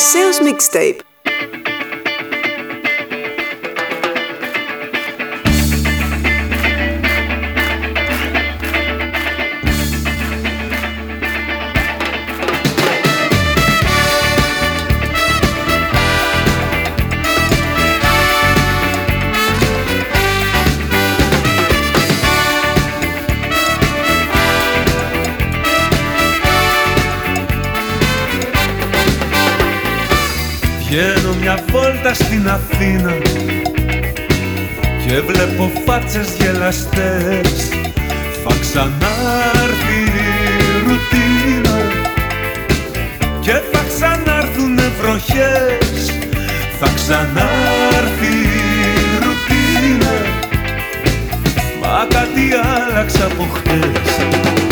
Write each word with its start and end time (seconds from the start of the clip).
Sales 0.00 0.40
Mixtape. 0.40 1.09
Βόλτα 32.02 32.14
στην 32.14 32.48
Αθήνα. 32.48 33.12
Και 35.06 35.20
βλέπω 35.20 35.70
φάτσες 35.86 36.28
γελαστές. 36.38 37.68
Θα 38.44 38.54
ξανάρθει 38.60 40.00
η 40.02 40.86
ρουτίνα. 40.86 41.78
Και 43.40 43.52
θα 43.72 43.84
ξανάρθουνε 43.88 44.90
βροχές. 45.00 46.12
Θα 46.80 46.88
ξανάρθει 46.94 48.34
η 48.54 49.18
ρουτίνα. 49.22 50.14
Μα 51.80 52.06
κάτι 52.08 52.50
άλλαξε 52.74 53.24
από 53.24 53.46
χτες 53.54 54.69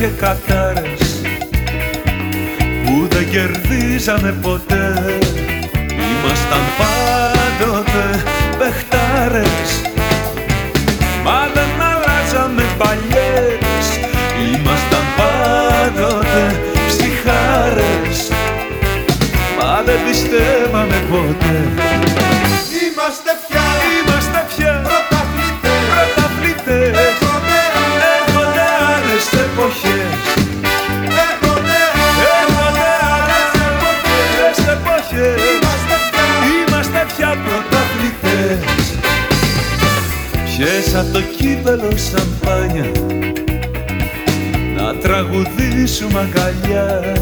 και 0.00 0.06
κατάρες 0.06 1.20
που 2.84 3.06
δεν 3.08 3.30
κερδίζαμε 3.30 4.34
ποτέ. 4.42 5.18
Ήμασταν 6.12 6.64
πάντοτε 6.78 8.22
παιχτάρες 8.58 9.70
Μα 11.24 11.48
δεν 11.54 11.70
αλλάζαμε 11.90 12.62
παλιές. 12.78 13.84
Ήμασταν 14.54 15.04
πάντοτε 15.16 16.60
ψυχάρες 16.86 18.28
Μα 19.58 19.82
δεν 19.84 19.98
πιστεύαμε 20.06 21.04
ποτέ 21.10 21.89
σαμπάνια. 42.00 42.90
Να 44.76 44.94
τραγουδήσουμε 44.96 46.20
αγκαλιά 46.20 47.16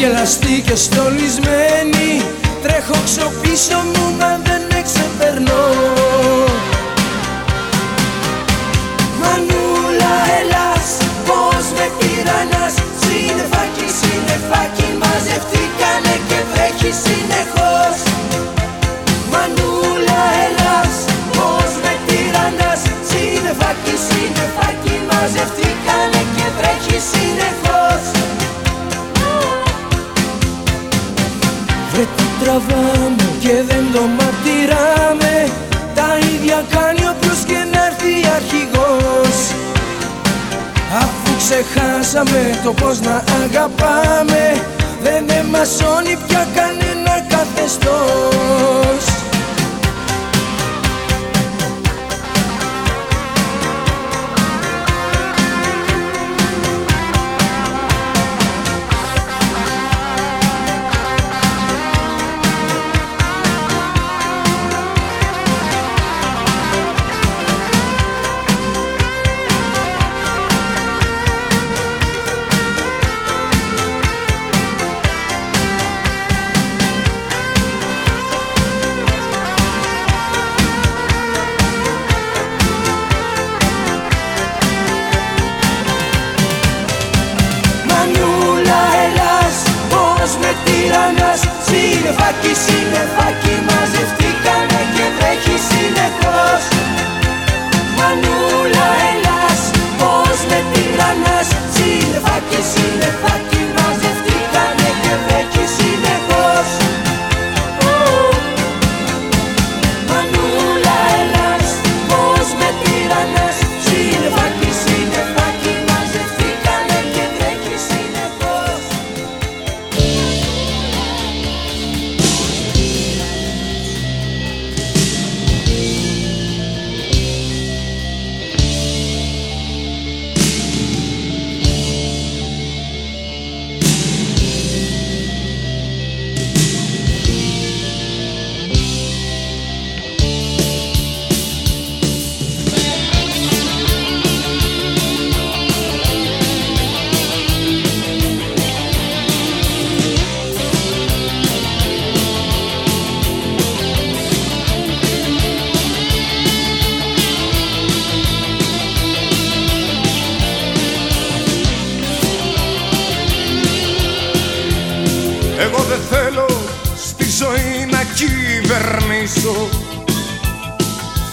γελαστή 0.00 0.62
και 0.66 0.74
στολισμένη 0.74 2.10
Τρέχω 2.62 2.96
ξοπίσω 3.04 3.80
μου 3.92 4.04
να 4.18 4.30
δεν 4.46 4.62
με 4.70 4.80
ξεπερνώ 4.88 5.64
Μανούλα 9.20 10.14
Ελλάς, 10.38 10.88
πώς 11.28 11.64
με 11.76 11.86
τυραννάς 11.98 12.74
Σύννεφάκι, 13.02 13.86
σύννεφάκι 13.98 14.88
μαζευτήκανε 15.02 16.14
και 16.28 16.38
βρέχει 16.50 16.92
συνεχώς. 17.04 17.96
Μανούλα 19.32 20.22
Ελλάς, 20.44 20.94
πώς 21.36 21.70
με 21.82 21.92
τυραννάς 22.06 22.82
Σύννεφάκι, 23.08 23.94
σύννεφάκι 24.06 24.96
μαζευτήκανε 25.08 26.20
και 26.34 26.46
βρέχει 26.58 26.98
συνεχώς 27.10 27.69
τραβάμε 32.42 33.26
και 33.40 33.54
δεν 33.68 33.84
το 33.92 34.02
μαρτυράμε. 34.18 35.34
Τα 35.94 36.08
ίδια 36.32 36.64
κάνει 36.70 37.02
όποιος 37.12 37.40
και 37.46 37.60
να 37.72 37.86
έρθει 37.86 38.12
αρχηγός. 38.36 39.36
Αφού 41.02 41.30
Ξεχάσαμε 41.42 42.60
το 42.64 42.72
πως 42.72 43.00
να 43.00 43.22
αγαπάμε 43.42 44.62
Δεν 45.02 45.24
εμασώνει 45.28 46.16
πια 46.26 46.46
κανένα 46.54 47.26
καθεστώς 47.28 49.09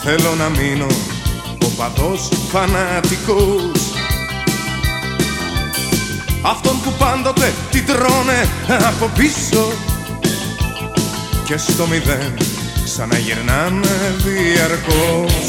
Θέλω 0.09 0.35
να 0.35 0.49
μείνω. 0.49 0.85
Ο 1.63 1.67
παδός 1.77 2.29
φανατικός. 2.51 3.93
Αυτόν 6.41 6.81
που 6.83 6.91
πάντοτε 6.97 7.53
την 7.71 7.85
τρώνε 7.85 8.47
από 8.87 9.11
πίσω. 9.17 9.71
Και 11.45 11.57
στο 11.57 11.87
μηδέν 11.87 12.37
ξαναγυρνάνε 12.83 14.15
διαρκώς. 14.17 15.45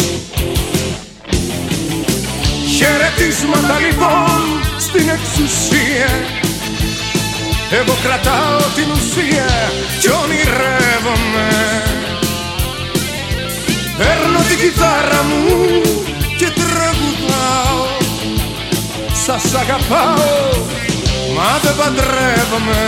Χαιρετίσματα 2.77 3.79
λοιπόν 3.79 4.41
στην 4.79 5.09
εξουσία. 5.09 6.11
Εγώ 7.71 7.97
κρατάω 8.03 8.59
την 8.75 8.91
ουσία 8.91 9.71
κι 10.01 10.09
ονειρεύομαι 10.09 11.49
Παίρνω 13.99 14.39
την 14.49 14.59
κιθάρα 14.59 15.23
μου 15.29 15.81
και 16.39 16.51
τραγουδάω. 16.61 17.87
Σας 19.13 19.55
αγαπάω 19.55 20.67
μα 21.37 21.59
δεν 21.63 21.77
παντρεύομαι 21.77 22.81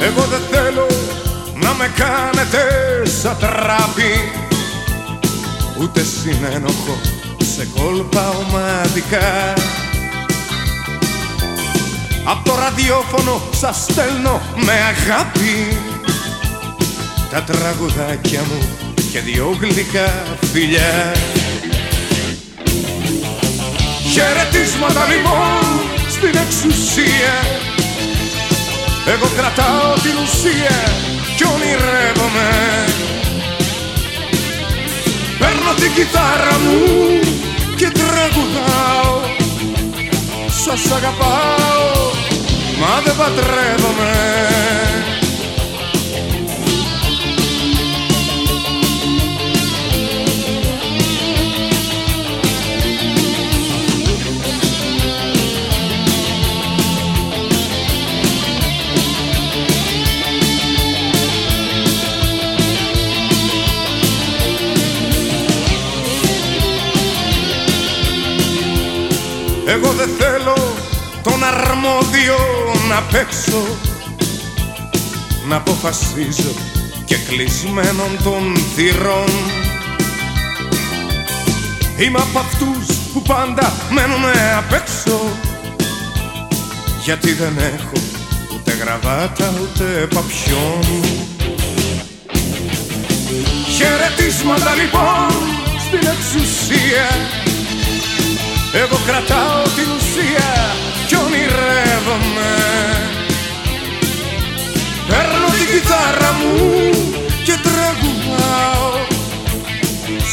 Εγώ 0.00 0.22
δεν 0.22 0.40
θέλω 0.50 0.86
να 1.54 1.74
με 1.74 1.90
κάνετε 1.96 2.62
σαν 3.20 3.36
τράπη 3.38 4.40
Ούτε 5.80 6.02
συνένοχο 6.02 7.00
σε 7.54 7.68
κόλπα 7.76 8.28
ομαδικά. 8.28 9.52
Απ' 12.24 12.44
το 12.44 12.54
ραδιόφωνο 12.54 13.40
σας 13.50 13.86
στέλνω 13.90 14.40
με 14.54 14.72
αγάπη. 14.72 15.78
Τα 17.30 17.42
τραγουδάκια 17.42 18.40
μου 18.40 18.68
και 19.12 19.20
δυο 19.20 19.56
γλυκά 19.60 20.24
φιλιά. 20.52 21.12
Χαιρετίσματα 24.12 25.06
λοιπόν 25.06 25.80
στην 26.08 26.40
εξουσία 26.44 27.34
εγώ 29.14 29.28
κρατάω 29.36 29.92
την 29.94 30.16
ουσία 30.22 30.78
κι 31.36 31.44
ονειρεύομαι. 31.52 32.48
Παίρνω 35.38 35.72
την 35.80 35.92
κιθάρα 35.94 36.58
μου 36.64 36.80
και 37.76 37.90
τραγουδάω. 37.90 39.20
Σας 40.64 40.92
αγαπάω 40.92 42.10
μα 42.80 43.00
δεν 43.04 43.16
παντρεύομαι 43.16 44.12
Εγώ 69.70 69.92
δεν 69.92 70.08
θέλω 70.18 70.74
τον 71.22 71.44
αρμόδιο 71.44 72.36
να 72.88 73.02
παίξω 73.02 73.62
Να 75.48 75.56
αποφασίζω 75.56 76.52
και 77.04 77.16
κλεισμένων 77.28 78.18
των 78.24 78.56
θυρών. 78.74 79.30
Είμαι 81.98 82.18
από 82.18 82.38
αυτούς 82.38 82.96
που 83.12 83.22
πάντα 83.22 83.72
μένουνε 83.90 84.54
απ' 84.56 84.72
έξω 84.72 85.20
Γιατί 87.04 87.32
δεν 87.32 87.58
έχω 87.58 88.02
ούτε 88.54 88.72
γραβάτα 88.72 89.52
ούτε 89.62 89.84
παπιόν. 90.14 91.02
Χαιρετίσματα 93.76 94.74
λοιπόν 94.74 95.30
στην 95.86 96.08
εξουσία 96.08 97.39
εγώ 98.72 98.98
κρατάω 99.06 99.62
την 99.62 99.88
ουσία 99.96 100.74
κι 101.06 101.16
ονειρεύομαι. 101.16 102.52
Παίρνω 105.08 105.46
την 105.56 105.66
κιθάρα 105.70 106.32
μου 106.32 106.90
και 107.44 107.54
τραγουδάω 107.62 109.06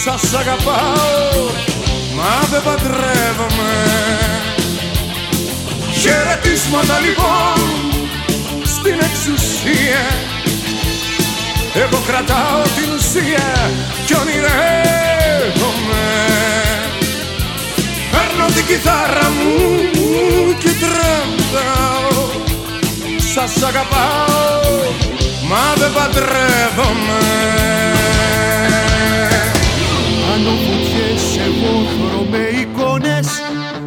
Σας 0.03 0.33
αγαπάω 0.33 1.67
μα 2.15 2.47
δεν 2.51 2.63
παντρεύομαι. 2.63 3.73
Χαιρετίσματα 6.01 6.99
λοιπόν 6.99 7.59
στην 8.65 8.93
εξουσία. 8.93 10.05
Εγώ 11.73 11.99
κρατάω 12.07 12.61
την 12.61 12.89
ουσία 12.97 13.69
κι 14.05 14.13
ονειρεύομαι 14.13 15.86
την 18.57 18.65
κιθάρα 18.65 19.29
μου 19.37 19.55
και 20.59 20.69
τρέμταω 20.81 22.23
Σας 23.33 23.63
αγαπάω 23.63 24.77
μα 25.49 25.73
δεν 25.77 25.91
παντρεύομαι. 25.93 27.21
Κάνω 30.27 30.49
βουτιές 30.49 31.37
εγώ 31.47 32.25
με 32.31 32.37
εικόνες 32.59 33.27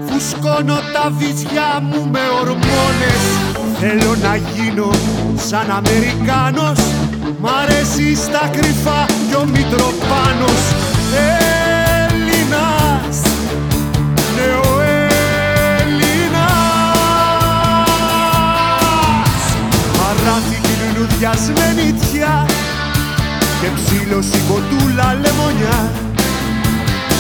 Φουσκώνω 0.07 0.79
τα 0.93 1.13
βυζιά 1.19 1.83
μου 1.83 2.09
με 2.13 2.21
ορμόνες. 2.41 3.23
Θέλω 3.81 4.17
να 4.23 4.37
γίνω 4.37 4.91
σαν 5.49 5.71
Αμερικάνος 5.71 6.81
Μ' 7.41 7.47
αρέσει 7.47 8.15
στα 8.15 8.51
κρυφά 8.53 9.07
κι 9.29 9.35
ο 9.35 9.45
Μητροπάνος. 9.45 10.63
Έλληνας, 11.15 11.60
νεοέλληνας 14.41 15.01
Παράθηκη 19.99 20.75
λουλουδιασμένη 20.83 21.93
τιά 21.93 22.47
και 23.61 23.69
ψήλωση 23.75 24.39
κοντούλα 24.49 25.15
λεμονιά. 25.23 25.91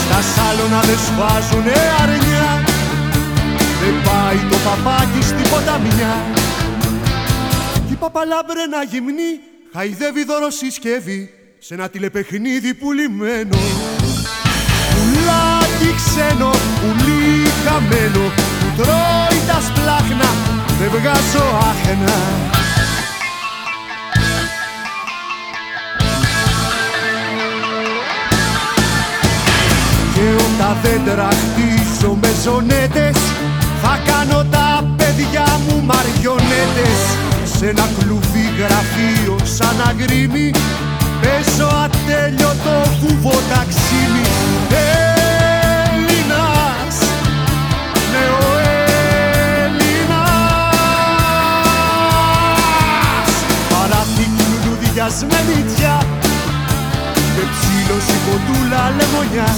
Στα 0.05 0.21
σάλωνα 0.33 0.81
δεν 0.81 0.99
σφάζουνε 0.99 1.75
αρνιά. 2.03 2.51
Δεν 3.81 3.95
πάει 4.05 4.51
το 4.51 4.57
παπάκι 4.65 5.23
στην 5.23 5.51
ποταμιά. 5.51 6.15
Κι 7.87 7.93
η 7.93 7.97
παπαλάμπρενα 7.97 8.83
γυμνή 8.91 9.41
χαϊδεύει 9.73 10.25
δωροσυσκεύη 10.25 11.31
σε 11.59 11.75
ένα 11.75 11.89
τηλεπαιχνίδι 11.89 12.75
πουλημένο. 12.75 13.57
Πουλάκι 13.57 14.00
ξένο, 16.07 16.51
πουλί 16.81 17.51
χαμένο 17.65 18.25
που 18.59 18.69
τρώει 18.77 19.39
τα 19.49 19.59
σπλάχνα 19.67 20.31
δεν 20.79 20.91
βγάζω 20.91 21.47
άχνα 21.71 22.19
Και 30.15 30.27
όταν 30.45 30.77
δέντρα 30.83 31.29
χτίζω 31.29 32.19
με 32.21 32.29
ζωνέτες 32.45 33.17
Θα 33.83 33.99
κάνω 34.07 34.45
τα 34.51 34.95
παιδιά 34.97 35.47
μου 35.67 35.83
μαριονέτες. 35.85 37.01
Σ' 37.57 37.63
ένα 37.63 37.89
κλουβί 37.99 38.47
γραφείο 38.59 39.37
σαν 39.43 39.77
αγρίμι 39.89 40.51
Παίζω 41.23 41.69
ατέλειωτο 41.85 42.91
κουβό 43.01 43.39
ταξίμι 43.51 44.25
λουλουδιασμένη 55.11 55.75
τιά 55.75 55.99
και 57.35 57.45
ψήλωση 57.53 58.17
κοντούλα 58.27 58.83
λεμονιά. 58.99 59.51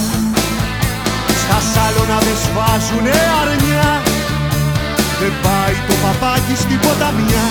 Στα 1.41 1.59
σάλωνα 1.71 2.17
δεν 2.25 2.37
σφάζουνε 2.43 3.15
αρνιά. 3.41 4.01
Δεν 5.19 5.33
πάει 5.43 5.75
το 5.87 5.93
παπάκι 6.03 6.55
στην 6.55 6.79
ποταμιά. 6.79 7.45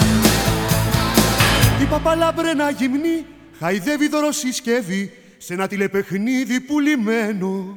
Η 1.82 1.84
παπαλάμπρενα 1.84 2.70
γυμνή 2.70 3.26
χαϊδεύει 3.60 4.08
δωροσυσκεύη 4.08 5.12
σε 5.38 5.52
ένα 5.52 5.66
τηλεπαιχνίδι 5.66 6.60
πουλημένο 6.60 7.76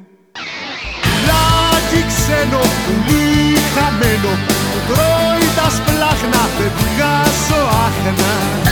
Λάκι 1.26 2.00
ξένο, 2.10 2.62
πουλί 2.84 3.56
χαμένο 3.74 4.32
που 4.70 4.78
τρώει 4.88 5.46
τα 5.56 5.68
σπλάχνα 5.76 6.42
δεν 6.58 6.72
βγάζω 6.78 7.60
άχνα 7.86 8.65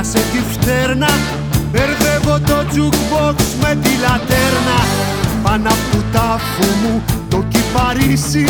πιάσε 0.00 0.22
τη 0.32 0.40
φτέρνα. 0.52 1.08
Μπερδεύω 1.70 2.38
το 2.46 2.58
jukebox 2.74 3.38
με 3.62 3.74
τη 3.82 3.92
λατέρνα. 4.04 4.78
Πάνω 5.42 5.68
απ' 5.68 5.90
του 5.90 6.04
τάφου 6.12 6.66
μου 6.82 7.02
το 7.28 7.44
κυπαρίσι. 7.48 8.46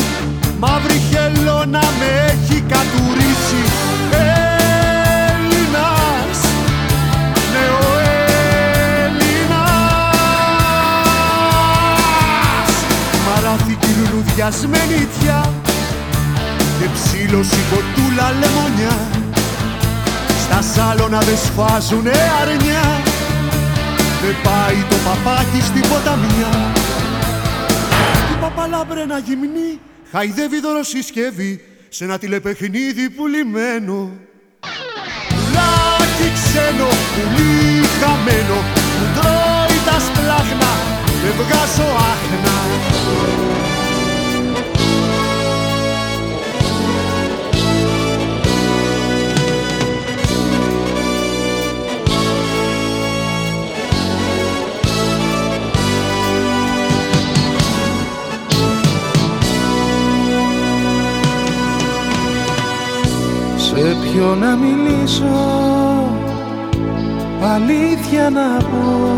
Μαύρη 0.59 1.01
χελώνα 1.11 1.85
με 1.99 2.11
έχει 2.31 2.61
κατουρίσει. 2.61 3.63
Έλληνας, 5.31 6.39
νεοέλληνας 7.53 7.91
Μαράθηκη 13.27 13.91
λουλουδιασμένη 13.99 15.09
τιά 15.21 15.41
και 16.79 16.87
ψήλωση 16.95 17.61
κοτούλα 17.71 18.27
λεμονιά 18.41 18.95
στα 20.51 20.63
σάλωνα 20.63 21.19
δεν 21.19 21.37
σφάζουνε 21.37 22.13
αρνιά. 22.41 23.03
Δεν 24.23 24.37
πάει 24.43 24.79
το 24.91 24.97
παπάκι 25.05 25.61
στην 25.63 25.81
ποταμιά. 25.81 26.53
Η 28.33 28.41
παπαλάμπρενα 28.41 29.19
γυμνή 29.19 29.81
χαϊδεύει 30.11 30.61
δωροσυσκεύη 30.61 31.65
σε 31.89 32.05
ένα 32.05 32.19
τηλεπαιχνίδι 32.19 33.11
πουλημένο 33.11 34.11
Πουλάκι 35.29 36.29
ξένο, 36.37 36.91
πουλί 37.15 37.87
χαμένο 38.01 38.59
που 38.97 39.05
τρώει 39.15 39.79
τα 39.87 39.97
σπλάχνα 40.07 40.73
δεν 41.23 41.33
βγάζω 41.39 41.89
άχνα 42.13 42.57
Σε 63.71 63.97
ποιο 64.03 64.35
να 64.35 64.57
μιλήσω 64.57 65.25
Αλήθεια 67.55 68.31
να 68.31 68.57
πω. 68.57 69.11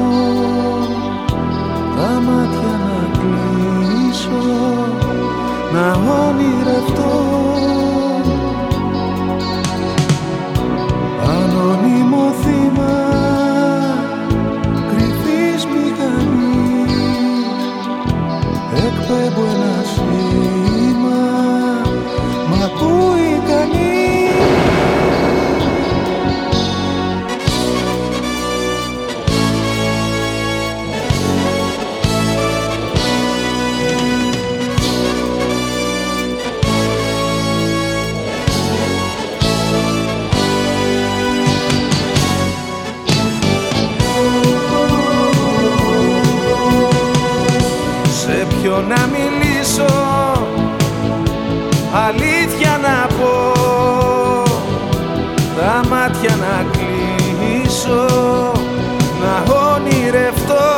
Τα 1.96 2.20
μάτια 2.20 2.74
να 2.86 3.18
κλείσω 3.18 4.54
Να 5.72 5.92
όνειρευτώ 5.92 7.21
αλήθεια 51.92 52.78
να 52.82 53.06
πω 53.16 53.52
τα 55.56 55.82
μάτια 55.88 56.36
να 56.36 56.66
κλείσω 56.72 58.06
να 59.20 59.54
ονειρευτώ. 59.54 60.70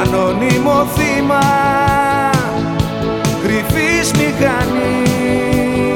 Ανώνυμο 0.00 0.86
θύμα 0.94 1.40
κρυφής 3.42 4.10
μηχανή. 4.10 5.94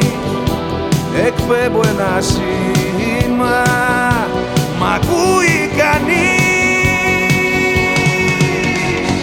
Εκπέμπω 1.26 1.80
ένα 1.88 2.20
σήμα 2.20 3.62
μ' 4.78 4.84
ακούει 4.94 5.70
κανείς. 5.76 6.36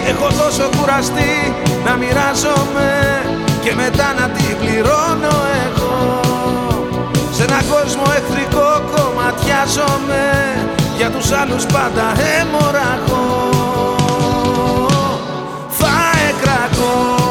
Έχω 0.08 0.28
τόσο 0.28 0.70
κουραστεί 0.78 1.54
να 1.86 1.96
μοιράζομαι 1.96 2.90
και 3.64 3.74
μετά 3.76 4.14
να 4.20 4.30
την 4.30 4.58
πληρώνω 4.60 5.36
εγώ. 5.66 6.20
Σε 7.32 7.44
ένα 7.44 7.62
κόσμο 7.72 8.04
εχθρικό 8.18 8.70
κομματιάζομαι 8.96 10.24
για 10.98 11.10
τους 11.10 11.32
άλλους 11.32 11.66
πάντα 11.66 12.06
έμοραγώ 12.40 13.52
θα 15.70 15.96
εκρακώ 16.30 17.23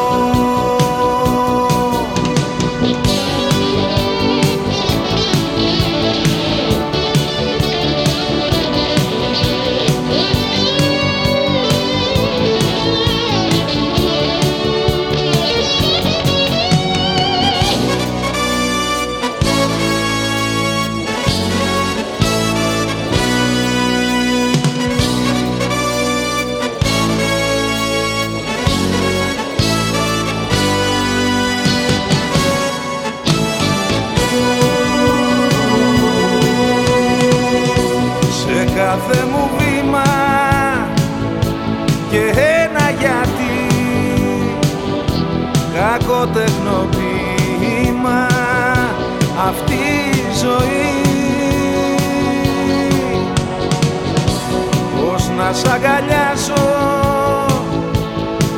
να 55.42 55.52
σ' 55.52 55.64
αγκαλιάσω 55.74 56.64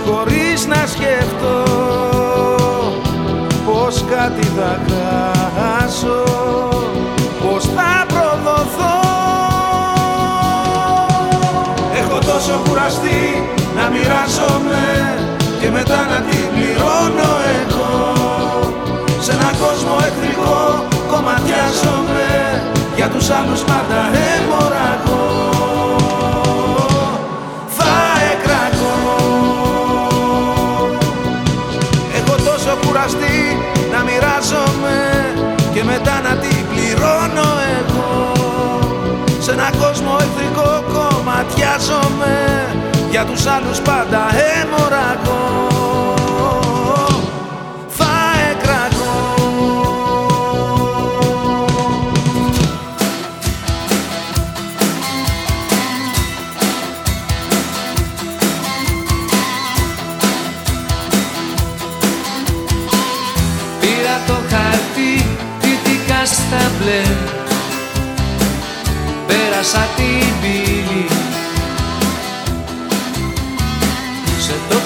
χωρίς 0.07 0.67
να 0.67 0.87
σκεφτώ 0.87 1.63
πως 3.67 4.05
κάτι 4.11 4.47
θα 4.57 4.81
χάσω 5.57 6.23
πως 7.43 7.65
θα 7.65 8.07
προδοθώ. 8.13 8.99
Έχω 12.01 12.19
τόσο 12.19 12.61
κουραστεί 12.69 13.23
να 13.77 13.89
μοιράζομαι 13.93 14.85
και 15.61 15.71
μετά 15.71 16.01
να 16.11 16.19
την 16.29 16.45
πληρώνω 16.55 17.31
εγώ. 17.61 18.13
Σε 19.21 19.33
έναν 19.33 19.55
κόσμο 19.65 19.95
εχθρικό 20.07 20.85
κομματιάζομαι 21.11 22.29
για 22.97 23.09
τους 23.09 23.31
άλλους 23.31 23.61
πάντα 23.61 24.01
έμοραγώ 24.37 25.34
κόσμο 39.83 40.17
εχθρικό 40.21 40.85
κομματιάζομαι. 40.95 42.37
Για 43.11 43.25
τους 43.25 43.47
άλλους 43.47 43.81
πάντα 43.81 44.23
έμοραγώ 44.63 45.45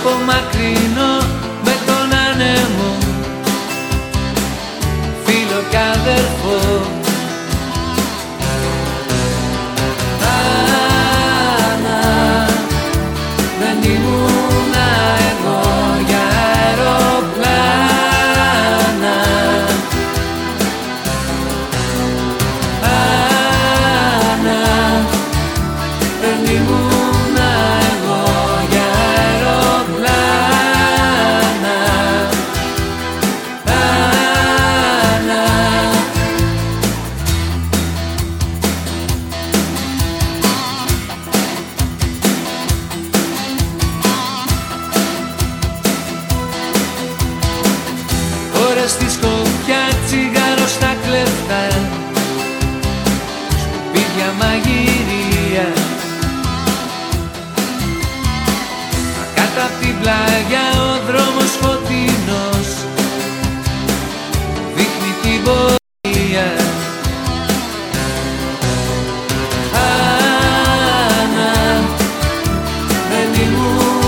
Σε 0.08 0.14
τόπο 0.14 0.24
μακρινό 0.24 1.14
με 1.64 1.74
τον 1.86 2.08
άνεμο. 2.26 2.90
Φίλο 5.24 5.60
κι 5.70 5.76
αδερφό 5.76 6.67
δεν 73.38 74.07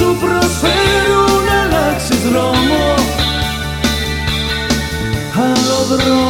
σου 0.00 0.16
προσφέρουν 0.20 1.48
αλλάξεις 1.62 2.20
δρόμο. 2.20 2.94
Άλλο 5.34 5.96
δρόμο. 5.96 6.29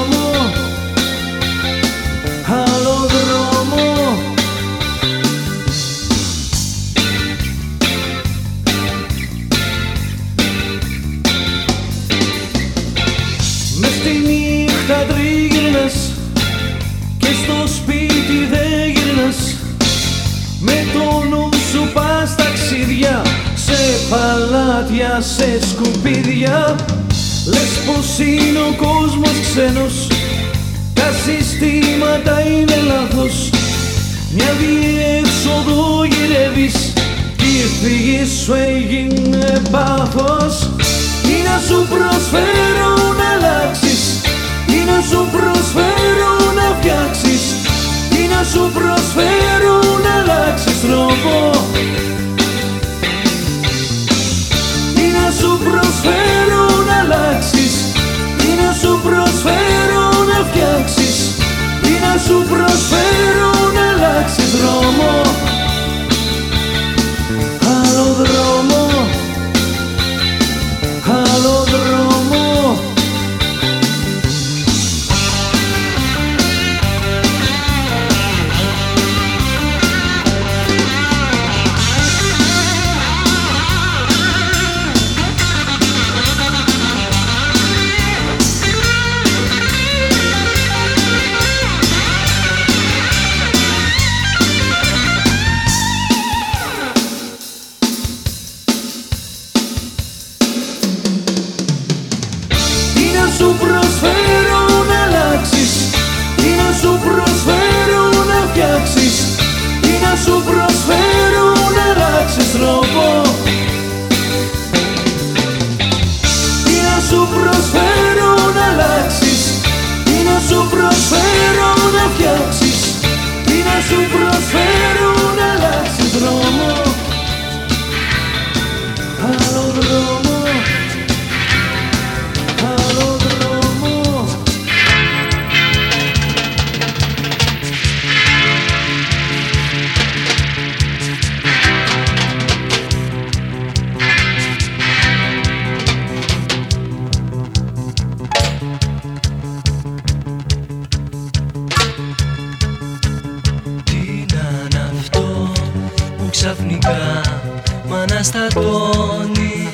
αναστατώνει 158.20 159.72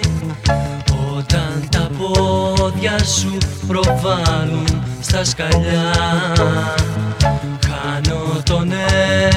όταν 1.16 1.68
τα 1.70 1.90
πόδια 1.98 3.04
σου 3.04 3.38
προβάλλουν 3.66 4.82
στα 5.00 5.24
σκαλιά 5.24 5.92
Κάνω 7.60 8.42
τον 8.44 8.72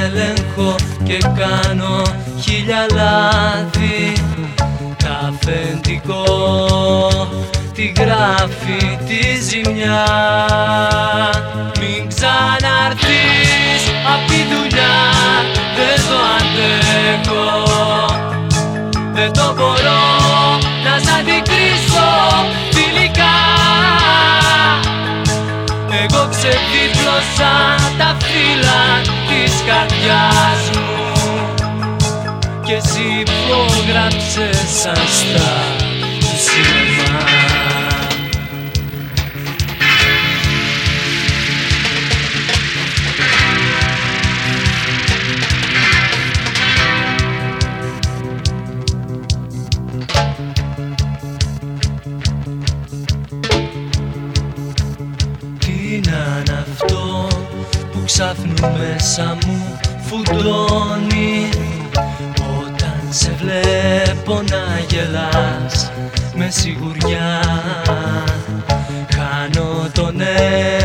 έλεγχο 0.03 0.75
και 1.03 1.17
κάνω 1.17 2.01
χίλια 2.41 2.85
λάθη. 2.93 4.13
Τα 4.97 5.29
αφεντικό 5.29 6.23
τη 7.73 7.93
γράφει 7.97 8.97
τη 9.07 9.41
ζημιά. 9.41 10.05
Μην 11.79 12.07
ξαναρθείς 12.07 13.83
απ' 14.13 14.27
τη 14.27 14.55
δουλειά 14.55 14.97
δεν 15.75 16.01
το 16.07 16.17
αντέχω. 16.37 17.68
Δεν 19.21 19.33
το 19.33 19.53
μπορώ 19.55 20.01
να 20.83 20.99
σ' 21.03 21.13
αντικρίσω 21.19 22.09
φιλικά. 22.71 23.37
Εγώ 26.03 26.29
ξεβίδωσα 26.29 27.53
τα 27.97 28.17
φύλλα 28.19 28.81
της 29.27 29.53
καρδιάς 29.67 30.61
μου 30.73 30.89
Και 32.65 32.73
εσύ 32.73 33.25
υπόγραψες 33.25 34.57
σαν 34.81 35.07
μέσα 58.61 59.37
μου 59.45 59.79
φουντώνει 60.01 61.49
Όταν 62.59 63.01
σε 63.09 63.31
βλέπω 63.37 64.41
να 64.49 64.79
γελάς 64.89 65.91
με 66.35 66.49
σιγουριά. 66.49 67.41
Χάνω 69.15 69.89
τον 69.93 70.21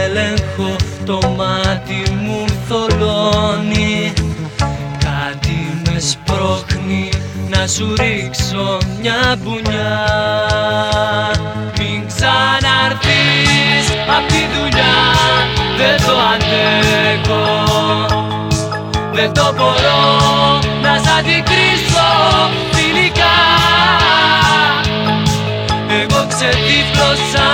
έλεγχο, 0.05 0.77
το 1.05 1.35
μάτι 1.37 2.11
μου 2.23 2.45
θολώνει. 2.69 4.13
Κάτι 4.99 5.83
με 5.85 5.99
σπρώχνει 5.99 7.09
να 7.49 7.67
σου 7.67 7.95
ρίξω 7.95 8.79
μια 9.01 9.37
μπουνιά. 9.43 10.01
Μην 11.79 12.07
ξαναρθείς 12.07 13.87
απ' 14.17 14.29
τη 14.29 14.59
δουλειά 14.59 15.54
Δεν 15.87 16.07
το 16.07 16.17
αντέχω. 16.33 17.45
Δεν 19.13 19.33
το 19.35 19.55
μπορώ 19.57 20.03
να 20.83 20.99
σ' 20.99 21.19
αντικρίσω 21.19 22.09
φιλικά. 22.73 23.37
Εγώ 26.01 26.27
ξεδίπλωσα 26.29 27.49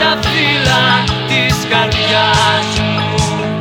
τα 0.00 0.18
φύλλα 0.20 0.84
της 1.28 1.56
καρδιάς 1.70 2.68
μου. 2.80 3.56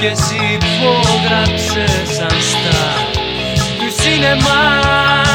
Και 0.00 0.06
εσύ 0.06 0.58
υπόγραψες 0.58 2.16
σαν 2.16 2.36
στα 2.50 2.80
του 3.78 4.02
σινεμά 4.02 5.27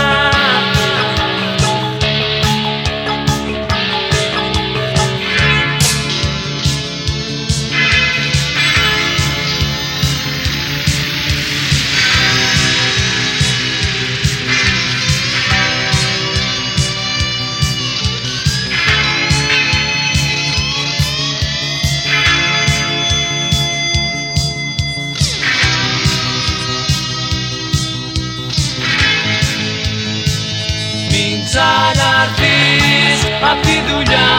απ' 33.52 33.62
τη 33.62 33.78
δουλειά 33.90 34.32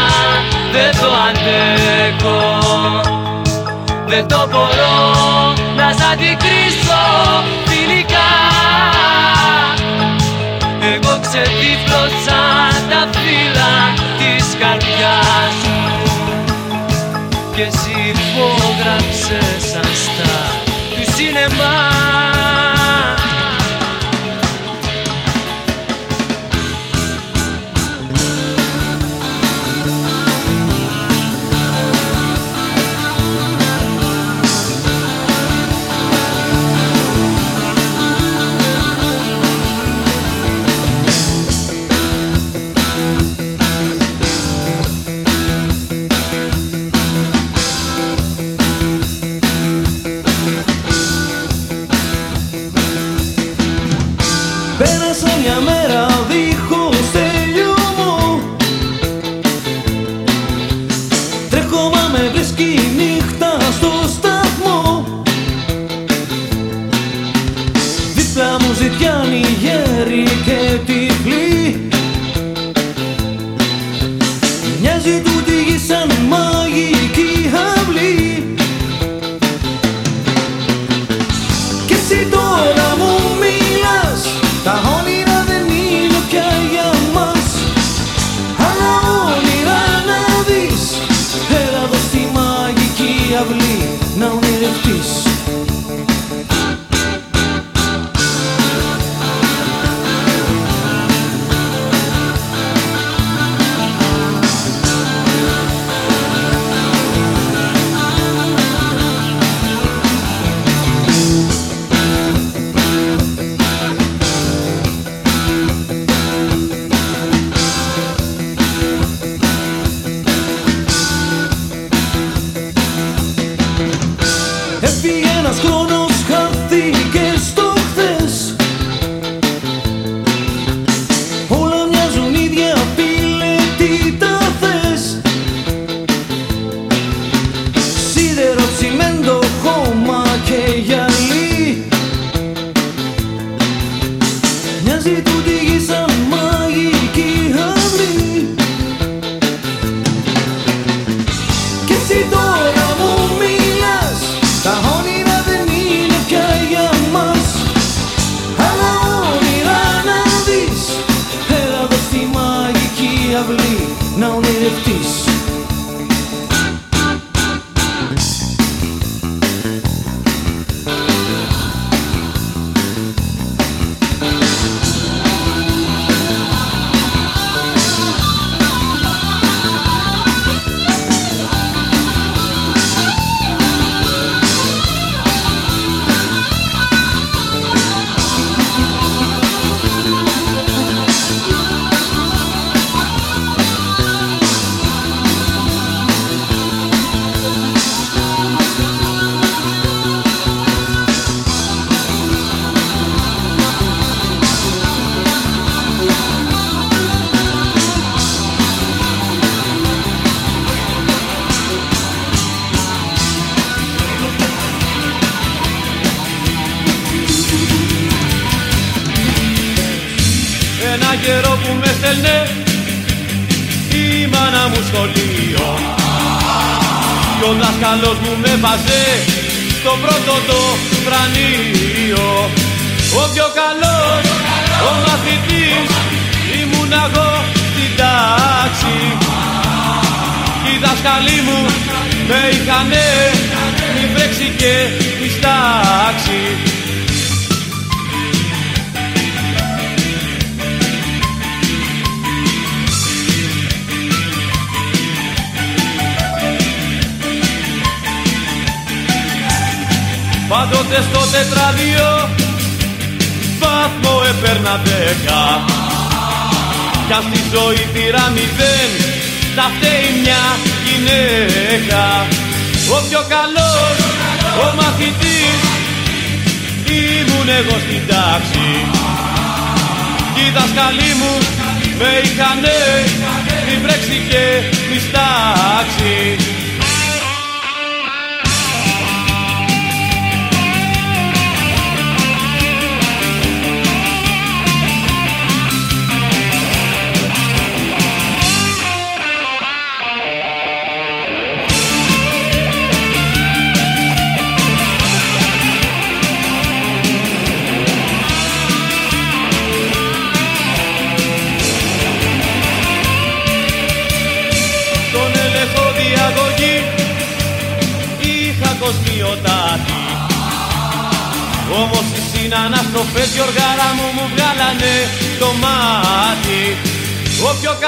Δεν 0.73 0.91
το 1.01 1.09
αντέχω. 1.29 2.41
Δεν 4.07 4.29
το 4.29 4.49
μπορώ 4.51 4.99
να 5.77 5.93
σ' 5.93 6.05
αντικρίσω 6.13 7.03
φιλικά. 7.65 8.33
Εγώ 10.93 11.21
ξεδίπλωσα 11.25 12.43
τα 12.91 13.03
φύλλα 13.19 13.75
της 14.19 14.47
καρδιάς 14.61 15.57
μου. 15.73 15.93
Και 17.55 17.63
εσύ 17.63 17.97
υπόγραψες 18.15 19.44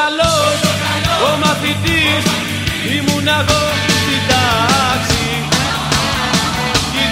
καλός, 0.00 0.58
ο 1.28 1.36
μαθήτη 1.42 2.00
ήμουν 2.96 3.28
εγώ 3.40 3.62
στην 4.02 4.22
τάξη. 4.30 5.26
Κι 6.90 6.98
οι 7.04 7.08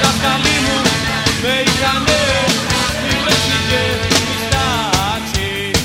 μου 0.65 0.77
με 1.43 1.55
είχανε 1.67 2.23
υπέτσι 3.11 3.59
και 3.69 3.83
της 4.09 4.41
τάξης. 4.53 5.81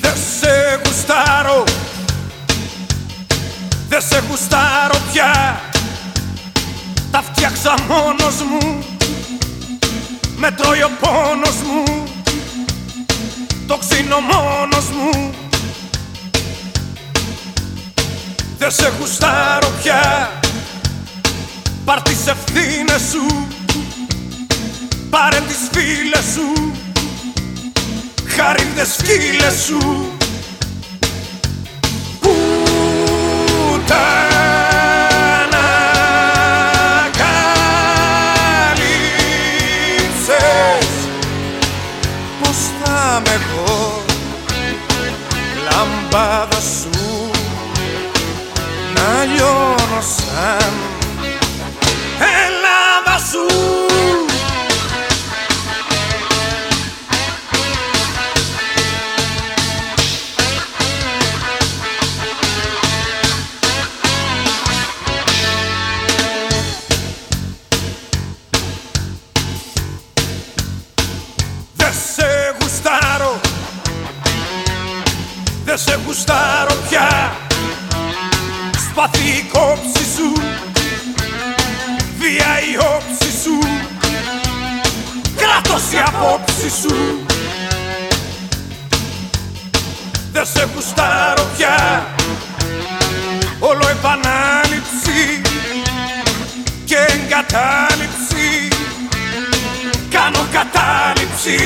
Δεν 0.00 0.16
σε 0.38 0.80
γουστάρω, 0.84 1.64
δεν 3.88 4.02
σε 4.08 4.22
γουστάρω 4.28 4.98
πια. 5.12 5.60
Τα 7.10 7.22
φτιάξα 7.22 7.74
μόνος 7.88 8.36
μου. 8.50 8.84
Με 10.36 10.50
τρώει 10.50 10.82
ο 10.82 10.90
μου 11.66 12.05
το 13.78 13.86
ξύνω 13.88 14.20
μου. 14.20 15.30
Δεν 18.58 18.70
σε 18.70 18.92
γουστάρω 18.98 19.68
πια. 19.82 20.30
Πάρ' 21.84 22.02
τις 22.02 22.26
ευθύνες 22.26 23.02
σου. 23.10 23.46
Πάρε 25.10 25.40
τις 25.40 25.68
φίλες 25.72 26.24
σου. 26.34 26.72
Χαρίδες 28.36 28.94
σκύλες 28.98 29.62
σου. 29.64 30.15
κατάληψη. 97.56 98.68
Κάνω 100.10 100.46
κατάληψη. 100.52 101.58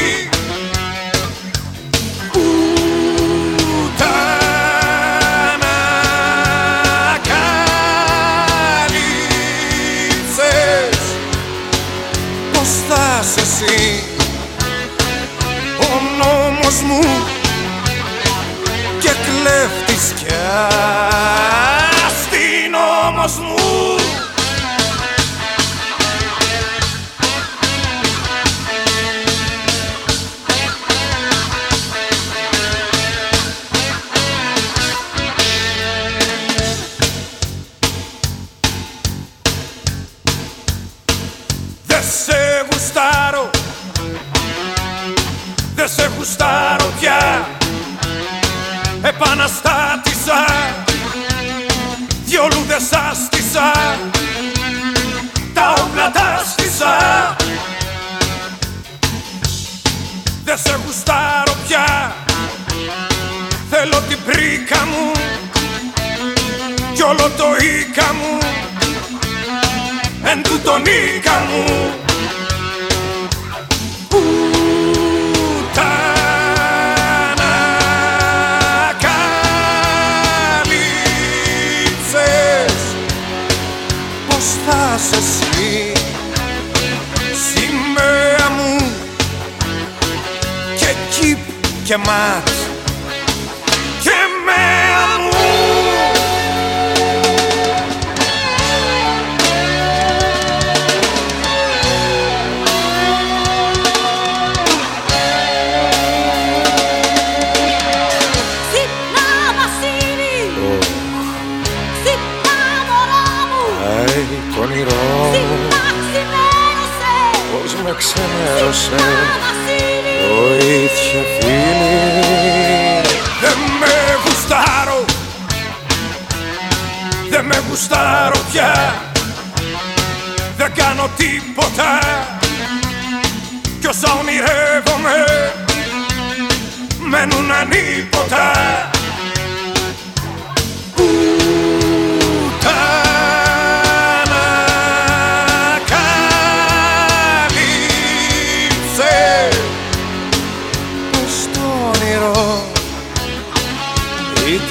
Πώς 12.53 12.69
θα 12.89 13.21
είσαι 13.23 13.41
εσύ; 13.41 14.03
Ο 15.81 16.01
νόμος 16.19 16.83
μου 16.83 17.20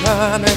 ήτανε 0.09 0.51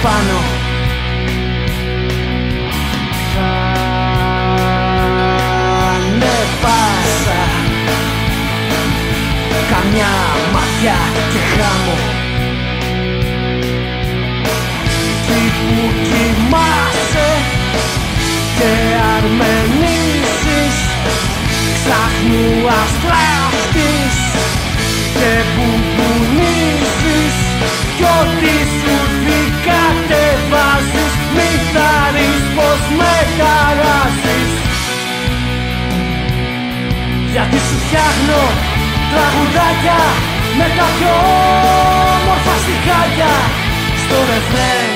εκεί 0.00 0.06
πάνω 0.06 0.38
Ανεβάσα 5.94 7.42
Καμιά 9.70 10.12
ματιά 10.52 10.98
και 11.32 11.38
χάμω 11.56 11.98
Εκεί 15.28 15.50
που 15.66 15.90
κοιμάσαι 16.02 17.30
και 18.58 18.72
αρμενήσεις. 19.16 20.76
Ψάχνου 21.74 22.68
αστράφτης 22.68 23.49
Γιατί 37.52 37.66
σου 37.68 37.78
φτιάχνω 37.84 38.40
τραγουδάκια 39.12 40.00
με 40.58 40.66
τα 40.76 40.86
πιο 40.96 41.14
όμορφα 42.16 42.54
στιχάκια. 42.62 43.32
Στο 44.02 44.16
ρεφρέν 44.28 44.90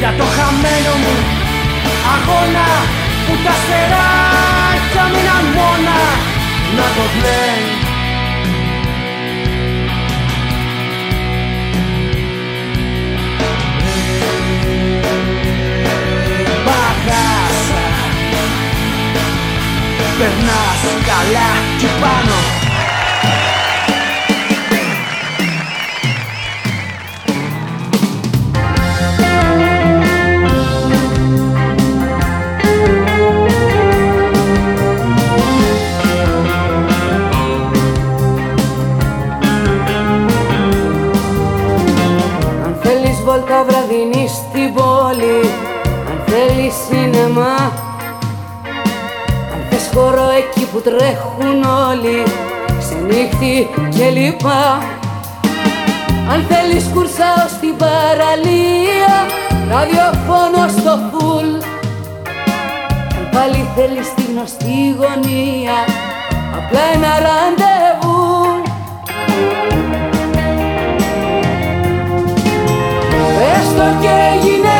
Για 0.00 0.12
το 0.18 0.26
χαμένο 0.34 0.92
μου 1.02 1.16
αγώνα 2.14 2.68
που 3.24 3.34
τα 3.44 3.54
στεράκια 3.60 5.04
μείναν 5.12 5.44
μόνα 5.56 6.00
να 6.76 6.86
το 6.96 7.04
βλέπει 7.14 7.69
Περνάς 20.20 20.82
καλά 21.06 21.50
κι 21.78 21.86
πάνω. 22.00 22.36
Αν 42.64 42.76
θέλεις 42.82 43.20
βόλτα 43.24 43.64
βραδινή 43.68 44.28
στην 44.28 44.74
πόλη 44.74 45.50
Αν 46.10 46.22
θέλεις 46.26 46.74
σινεμά 46.88 47.79
που 50.72 50.80
τρέχουν 50.80 51.64
όλοι 51.90 52.22
Ξενύχτη 52.78 53.68
και 53.88 54.10
λοιπά 54.10 54.78
Αν 56.32 56.46
θέλεις 56.48 56.84
κουρσάω 56.94 57.46
στην 57.56 57.76
παραλία 57.76 59.14
Ραδιοφώνο 59.70 60.68
στο 60.68 60.98
φουλ. 61.10 61.48
Αν 63.18 63.28
πάλι 63.32 63.68
θέλεις 63.76 64.14
τη 64.14 64.22
γνωστή 64.22 64.96
γωνία 64.98 65.78
Απλά 66.56 66.80
ένα 66.94 67.12
ραντεβού. 67.26 68.20
Έστω 73.54 73.86
και 74.00 74.12
έγινε, 74.32 74.79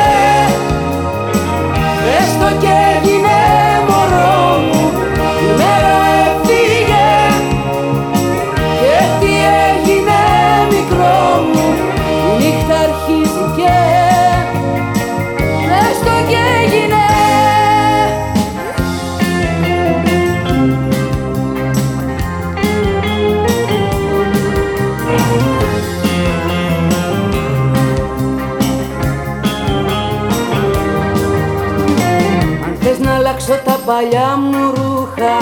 παλιά 33.90 34.28
μου 34.42 34.72
ρούχα 34.76 35.36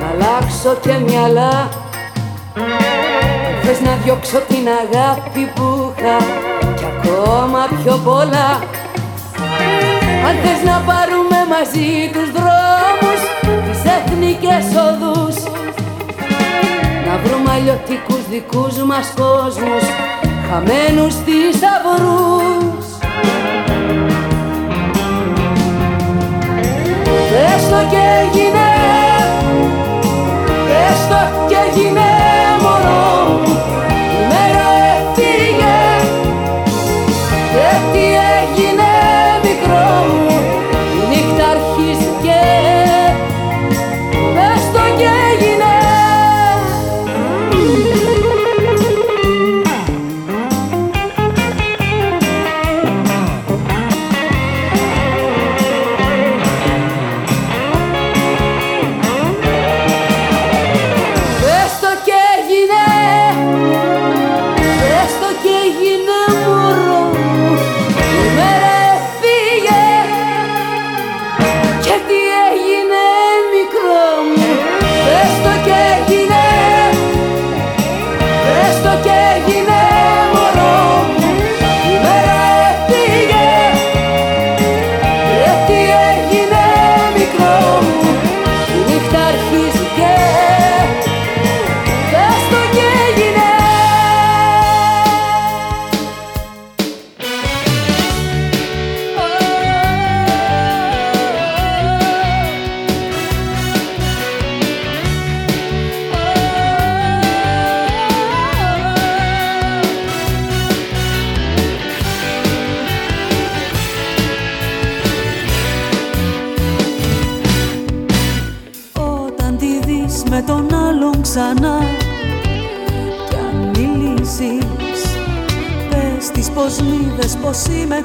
Να 0.00 0.06
αλλάξω 0.12 0.72
και 0.84 0.94
μυαλά. 1.06 1.54
Αν 3.46 3.54
θες 3.62 3.80
να 3.80 3.92
διώξω 4.04 4.38
την 4.48 4.64
αγάπη 4.82 5.42
που 5.54 5.92
είχα 5.98 6.16
Κι 6.76 6.86
ακόμα 6.96 7.60
πιο 7.82 7.94
πολλά. 8.04 8.48
Αν 10.26 10.34
θες 10.42 10.60
να 10.70 10.76
πάρουμε 10.88 11.38
μαζί 11.54 11.90
τους 12.14 12.28
δρόμους 12.36 13.20
Τις 13.66 13.80
εθνικές 13.96 14.66
οδούς. 14.86 15.36
Να 17.06 17.14
βρούμε 17.24 17.50
αλλιωτικούς 17.56 18.22
δικούς 18.30 18.76
μας 18.88 19.12
κόσμους 19.16 19.84
Χαμένους 20.48 21.14
θησαυρούς 21.24 22.75
Έστω 27.44 27.76
και 27.90 28.02
έγινε, 28.22 28.68
έστω 30.88 31.35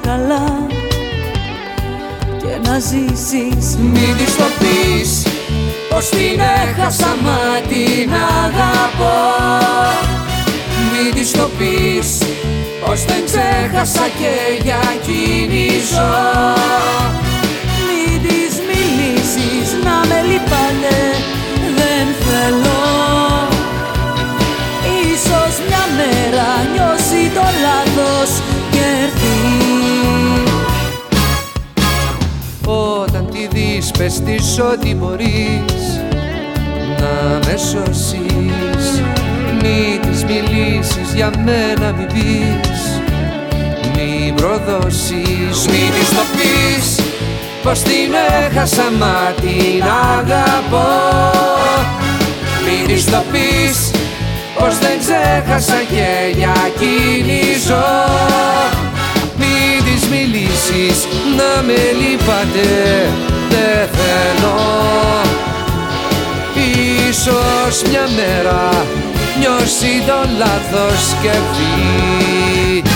καλά 0.02 0.68
Και 2.38 2.70
να 2.70 2.80
ζήσεις. 2.80 3.78
Μην 3.78 4.18
της 4.18 4.36
το 4.36 4.43
πεις 4.60 5.24
πως 5.89 6.10
την 6.10 6.39
έχασα 6.39 7.16
μα 7.24 7.39
την 7.68 8.12
αγαπώ. 8.43 9.20
Μην 10.91 11.14
της 11.16 11.32
το 11.32 11.49
πεις 11.58 12.18
πως 12.86 13.06
δεν 13.06 13.22
ξέχασα 13.26 14.08
και 14.20 14.64
για 14.64 14.80
εκείνη 14.95 15.68
ζω. 15.91 16.24
Μην 17.88 18.22
της 18.22 18.54
μιλήσεις 18.70 19.68
να 19.84 19.95
με 20.08 20.22
λυπάνε 20.30 20.99
δεν 21.78 22.06
θέλω. 22.26 22.82
Ίσως 25.14 25.54
μια 25.68 25.86
μέρα 25.97 26.49
νιώσει 26.74 27.22
το 27.36 27.45
λάθος 27.66 28.51
Όταν 32.72 33.30
τη 33.32 33.48
δεις 33.52 33.92
πες 33.92 34.22
της 34.26 34.60
ότι 34.74 34.96
μπορείς. 34.96 36.02
Να 37.00 37.40
με 37.46 37.58
σώσεις 37.58 39.02
Μη 39.62 40.00
της 40.02 40.24
μιλήσεις 40.24 41.14
για 41.16 41.32
μένα 41.46 41.92
μη 41.92 42.06
πεις. 42.06 43.02
Μη 43.96 44.34
προδώσεις 44.36 45.66
Μη 45.66 45.90
της 46.00 46.10
το 46.10 46.24
πεις. 46.36 47.06
Πως 47.64 47.80
την 47.80 48.14
έχασα 48.46 48.92
μα 49.00 49.34
την 49.42 49.84
αγαπώ. 50.18 50.90
Μη 52.66 52.94
της 52.94 53.06
το 53.06 53.24
πεις 53.32 53.92
πως 54.62 54.78
δεν 54.80 55.00
ξέχασα 55.00 55.80
και 55.90 56.38
για 56.38 56.54
εκείνη 56.68 57.42
ζω 57.68 57.74
Μη 57.74 58.92
της 58.92 59.01
μιλήσεις 60.28 61.08
να 61.38 61.62
με 61.62 61.74
λυπάτε 61.74 63.10
δεν 63.50 63.90
θέλω. 63.98 64.60
Ίσως 67.10 67.82
μια 67.90 68.08
μέρα 68.16 68.86
νιώσει 69.40 70.04
το 70.06 70.30
λάθος 70.38 71.16
και 71.22 71.32
φύγει 71.54 72.91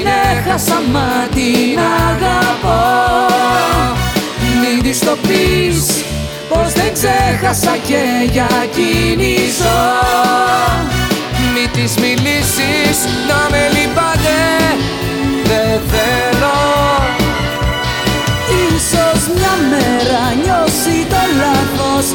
την 0.00 0.08
έχασα 0.36 0.82
μα 0.92 1.08
την 1.34 1.78
αγαπώ. 2.08 2.80
Μην 4.60 4.82
της 4.82 4.98
το 4.98 5.16
πεις 5.28 6.04
πως 6.48 6.72
δεν 6.72 6.92
ξέχασα 6.92 7.76
και 7.86 8.02
για 8.30 8.48
εκείνη 8.62 9.36
ζω. 9.58 9.82
Μην 11.54 11.70
της 11.72 11.94
μιλήσεις 11.94 12.96
να 13.28 13.40
με 13.50 13.62
λυπάτε 13.74 14.40
δεν 15.44 15.80
θέλω. 15.92 16.60
Ίσως 18.68 19.20
μια 19.36 19.54
μέρα 19.70 20.22
νιώσει 20.42 21.06
το 21.08 21.22
λάθος 21.40 22.06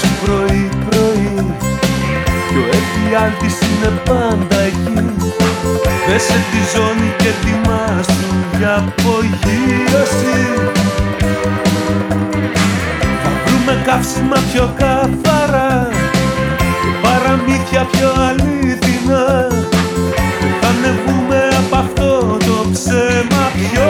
σου 0.00 0.10
πρωί 0.24 0.68
πρωί 0.88 1.34
Κι 2.48 2.56
ο 2.60 2.64
έφιαν 2.78 3.32
είναι 3.40 3.92
πάντα 4.04 4.60
εκεί 4.60 5.14
Πέσε 6.06 6.38
τη 6.50 6.60
ζώνη 6.74 7.14
και 7.18 7.28
ετοιμάσου 7.28 8.34
για 8.58 8.74
απογείωση. 8.76 10.40
Θα 13.22 13.30
βρούμε 13.44 13.82
καύσιμα 13.84 14.36
πιο 14.52 14.74
καθαρά 14.76 15.88
Και 16.82 16.90
παραμύθια 17.02 17.86
πιο 17.92 18.08
αλήθινα 18.28 19.48
Θα 20.60 20.68
ανεβούμε 20.68 21.48
από 21.58 21.76
αυτό 21.76 22.36
το 22.38 22.70
ψέμα 22.72 23.42
πιο 23.54 23.89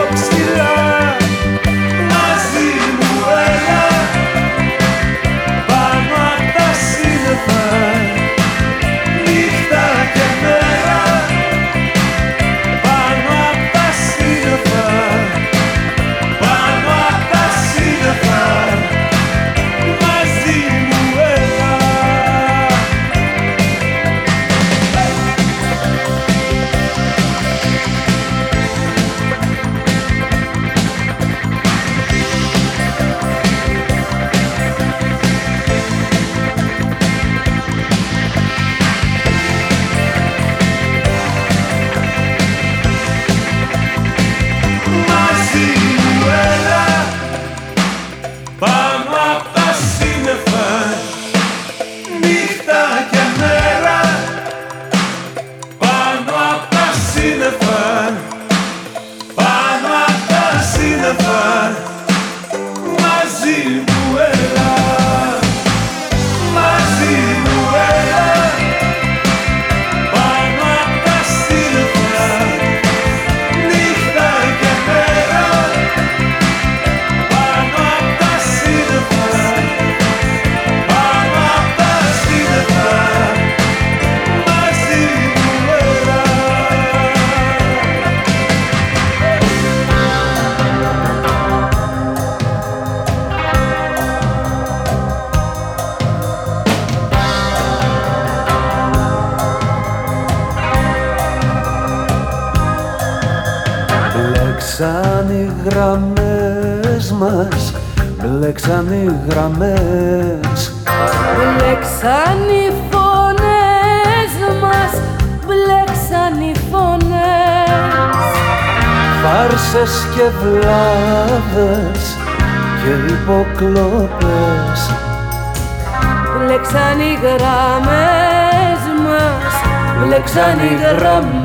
ξανηγραμμές 130.23 131.41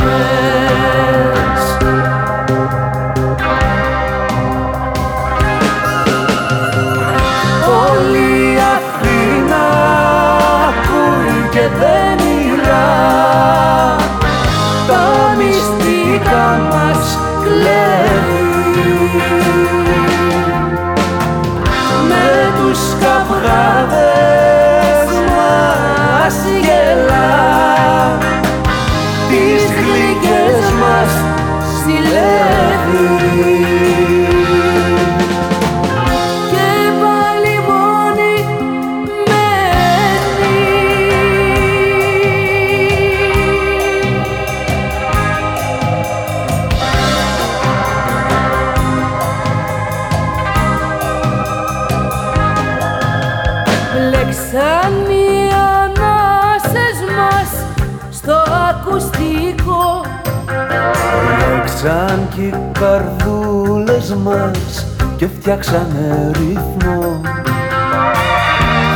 φτιάξανε 65.46 66.30
ρυθμό. 66.34 67.20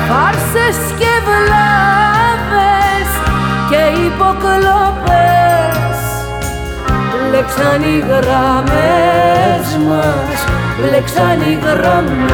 Φάρσες 0.08 0.78
και 0.98 1.12
βλάβες 1.26 3.10
και 3.70 3.82
υποκλοπές 4.06 5.98
Λέξαν 7.30 7.82
οι 7.82 7.98
γραμμές 8.08 9.66
μας, 9.88 10.38
λέξαν 10.90 11.40
οι 11.40 11.58
γραμμές. 11.64 12.30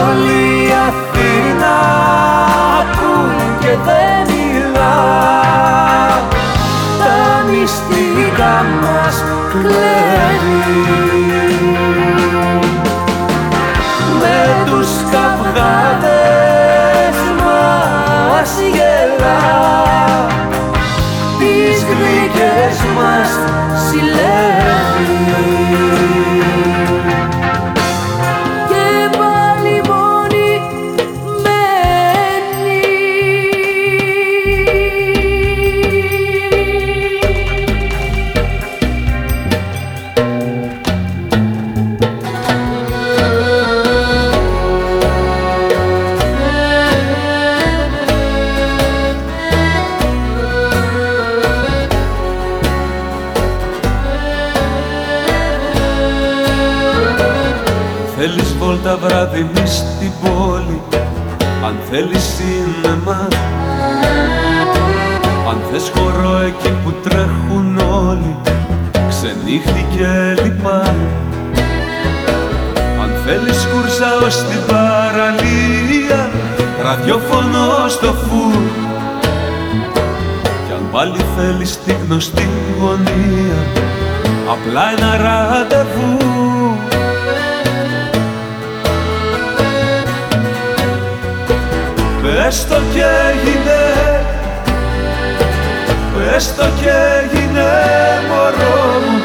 Όλοι 0.00 0.72
Αθήνα 0.88 1.76
ακούν 2.80 3.58
και 3.60 3.76
δεν 3.84 4.07
γλυκά 8.38 8.62
μας 8.82 9.24
βόλτα 59.38 59.50
βράδυ 59.54 59.60
μη 59.60 59.66
στην 59.66 60.12
πόλη 60.22 60.82
Αν 61.64 61.76
θέλεις 61.90 62.22
σίνεμα 62.22 63.28
Αν 65.48 65.58
θες 65.70 65.90
χορό 65.94 66.38
εκεί 66.46 66.74
που 66.84 66.92
τρέχουν 67.02 67.78
όλοι 67.78 68.36
Ξενύχτη 69.08 69.86
και 69.96 70.42
λοιπά 70.42 70.94
Αν 73.02 73.10
θέλεις 73.26 73.66
κουρσάω 73.72 74.30
στην 74.30 74.60
παραλία 74.66 76.30
Ραδιόφωνο 76.82 77.88
στο 77.88 78.06
φουρ 78.06 78.62
Κι 80.66 80.72
αν 80.72 80.88
πάλι 80.92 81.20
θέλεις 81.36 81.78
τη 81.84 81.92
γνωστή 82.06 82.48
γωνία 82.78 83.66
Απλά 84.50 84.82
ένα 84.96 85.16
ραντεβού 85.16 86.47
Πες 92.48 92.66
το 92.66 92.74
και 92.92 93.04
έγινε 93.30 93.80
Πες 96.14 96.54
το 96.54 96.64
και 96.80 96.90
έγινε 97.22 97.68
μωρό 98.28 99.00
μου 99.00 99.17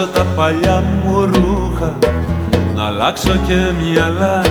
αλλάξω 0.00 0.18
τα 0.18 0.24
παλιά 0.36 0.82
μου 1.04 1.20
ρούχα 1.20 1.98
Να 2.74 2.84
αλλάξω 2.84 3.32
και 3.46 3.54
μυαλά. 3.82 4.42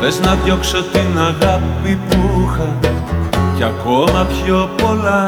Θες 0.00 0.20
να 0.20 0.34
διώξω 0.44 0.82
την 0.82 1.18
αγάπη 1.18 1.98
που 2.08 2.16
είχα 2.44 2.76
Κι 3.56 3.62
ακόμα 3.62 4.26
πιο 4.26 4.70
πολλά. 4.82 5.24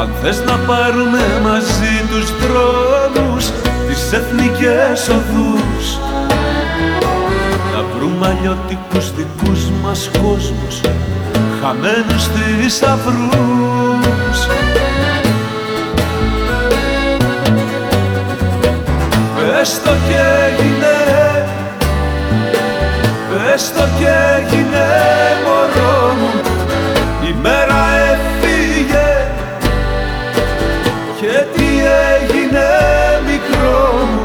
Αν 0.00 0.08
θες 0.22 0.42
να 0.46 0.56
πάρουμε 0.66 1.20
μαζί 1.42 1.94
τους 2.10 2.30
δρόμους 2.40 3.44
Τις 3.88 4.12
εθνικές 4.12 5.08
οδούς. 5.08 5.98
Να 7.72 7.84
βρούμε 7.96 8.26
αλλιώτικους 8.26 9.12
δικούς 9.14 9.60
μας 9.82 10.10
κόσμους 10.22 10.80
Χαμένους 11.60 12.24
θησαυρούς 12.26 13.73
Πες 19.64 19.80
το 19.84 19.90
και 20.08 20.20
έγινε 20.46 20.96
Πες 23.28 23.72
το 23.72 23.84
και 23.98 24.08
έγινε 24.36 24.86
μωρό 25.44 26.14
μου. 26.14 26.40
Η 27.28 27.34
μέρα 27.42 27.84
έφυγε. 28.12 29.30
Και 31.20 31.44
τι 31.54 31.64
έγινε 32.14 32.66
μικρό 33.26 33.92
μου. 33.92 34.22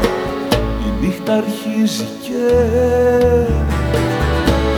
Η 0.86 1.06
νύχτα 1.06 1.32
αρχίζει 1.32 2.08
και 2.22 2.50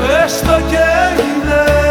Πες 0.00 0.40
το 0.40 0.60
και 0.70 0.84
έγινε 1.08 1.81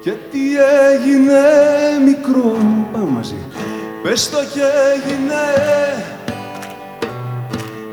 Και 0.00 0.10
τι 0.10 0.56
έγινε 0.92 1.40
μικρό 2.04 2.42
μου 2.42 2.88
Πάμε 2.92 3.10
μαζί. 3.10 3.34
Πες 4.02 4.30
το 4.30 4.38
και 4.52 4.60
έγινε. 4.94 5.34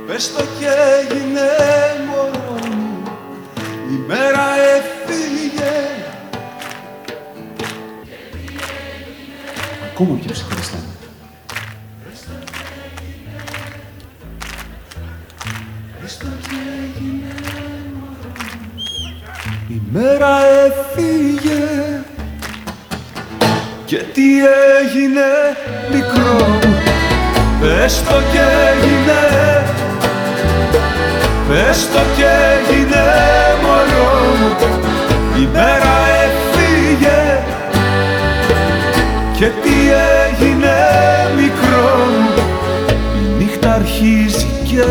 Πες 0.07 0.33
το 0.33 0.43
και 0.59 0.67
έγινε 0.99 1.47
μωρό 2.07 2.59
μου. 2.75 3.03
Η 3.89 4.03
μέρα 4.07 4.45
έφυγε. 4.75 5.71
Ακόμα 9.93 10.15
πιο 10.15 10.31
ξεχωριστά. 10.31 10.77
Η 19.67 19.81
μέρα 19.91 20.37
έφυγε 20.65 21.76
Και 23.87 24.03
τι 24.13 24.23
έγινε 24.81 25.29
μικρό 25.93 26.45
μου 26.45 26.75
Πες 27.61 28.03
το 28.03 28.15
και 28.31 28.45
έγινε. 28.71 29.21
Πες 31.47 31.87
το 31.93 31.99
και 32.17 32.25
έγινε 32.69 33.03
μωρό 33.61 34.35
μου 34.39 34.55
Η 35.41 35.47
μέρα 35.53 35.93
έφυγε. 36.23 37.43
Και 39.37 39.45
τι 39.45 39.75
έγινε 40.27 40.75
μικρό 41.35 42.05
μου 42.09 42.43
Η 43.21 43.43
νύχτα 43.43 43.73
αρχίζει 43.73 44.47
και 44.63 44.83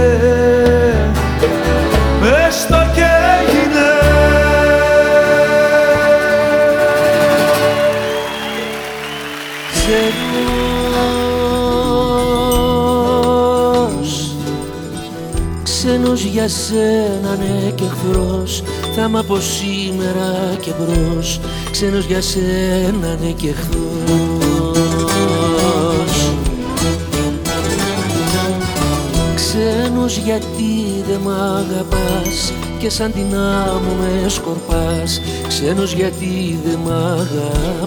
για 16.47 16.55
σένα 16.55 17.37
ναι 17.37 17.71
και 17.71 17.85
εχθρός. 17.85 18.63
Θα 18.95 19.03
είμαι 19.03 19.19
από 19.19 19.41
σήμερα 19.41 20.57
και 20.61 20.71
μπρος. 20.79 21.41
Ξένος 21.71 22.05
για 22.05 22.21
σένα 22.21 23.17
ναι 23.21 23.31
και 23.31 23.49
εχθρός. 23.49 23.87
Ξένος 29.35 30.17
γιατί 30.17 31.05
δεν 31.09 31.21
μ' 31.21 31.29
αγαπάς 31.29 32.53
Και 32.79 32.91
σαν 32.91 33.13
την 33.13 33.37
άμμο 33.37 33.97
με 34.01 34.29
σκορπάς. 34.29 35.21
Ξένος 35.49 35.93
γιατί 35.93 36.59
δεν 36.65 36.79
μ' 36.85 36.91
αγαπάς 36.91 37.86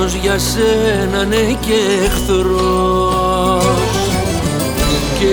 Ξένος 0.00 0.14
για 0.22 0.38
σένα 0.38 1.24
ναι 1.24 1.56
και 1.60 1.74
εχθρός. 2.04 3.64
Και 5.18 5.26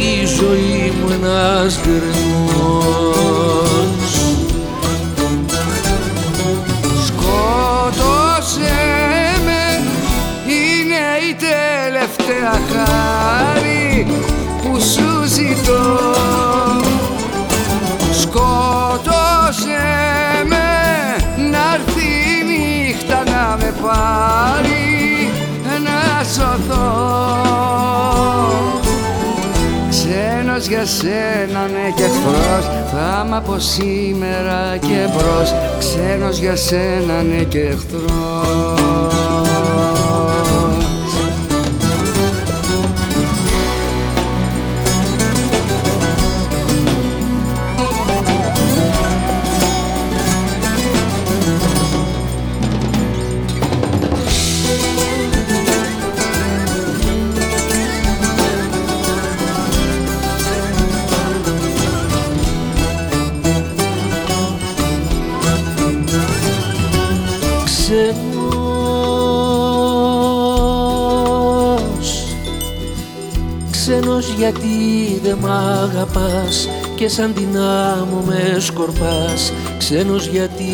η 0.00 0.26
ζωή 0.26 0.92
μου 1.00 1.08
ένας 1.12 1.80
γκρεμός 1.82 2.86
Σκότωσέ 7.06 8.78
με 9.44 9.62
Είναι 10.46 11.04
η 11.30 11.32
τελευταία 11.34 12.54
χάρη 12.72 13.55
πάρει 24.56 25.30
να 25.84 26.24
σωθώ 26.24 27.14
Ξένος 29.88 30.66
Ξένος 30.66 30.66
για 30.66 30.86
σένα 30.86 31.66
ναι 31.66 31.90
και 31.96 32.02
εχθρός 32.02 32.64
Θα 32.92 33.24
είμαι 33.26 33.36
από 33.36 33.58
σήμερα 33.58 34.76
και 34.80 35.08
μπρος. 35.12 35.54
Ξένος 35.78 36.38
για 36.38 36.56
σένα 36.56 37.22
ναι 37.22 37.42
και 37.42 37.60
εχθρός 37.60 39.15
αγαπάς 75.86 76.68
και 76.94 77.08
σαν 77.08 77.34
την 77.34 77.58
άμμο 77.58 78.22
με 78.26 78.56
σκορπάς 78.58 79.52
Ξένος 79.78 80.26
γιατί 80.26 80.64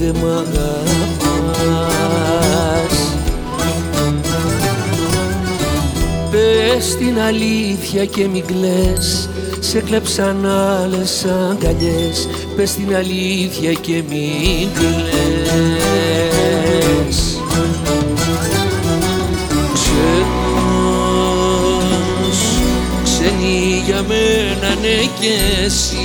δεν 0.00 0.16
μ' 0.16 0.24
αγαπάς. 0.24 1.86
Πες 6.30 6.96
την 6.96 7.18
αλήθεια 7.20 8.06
και 8.06 8.28
μην 8.28 8.44
κλαις 8.46 9.28
Σε 9.60 9.80
κλέψαν 9.80 10.46
άλλες 10.46 11.24
αγκαλιές. 11.24 12.28
Πες 12.56 12.74
την 12.74 12.96
αλήθεια 12.96 13.72
και 13.72 14.02
μην 14.08 14.68
κλαις 14.74 16.35
για 23.86 24.02
μένα 24.02 24.74
ναι 24.80 25.04
και 25.20 25.64
εσύ. 25.64 25.96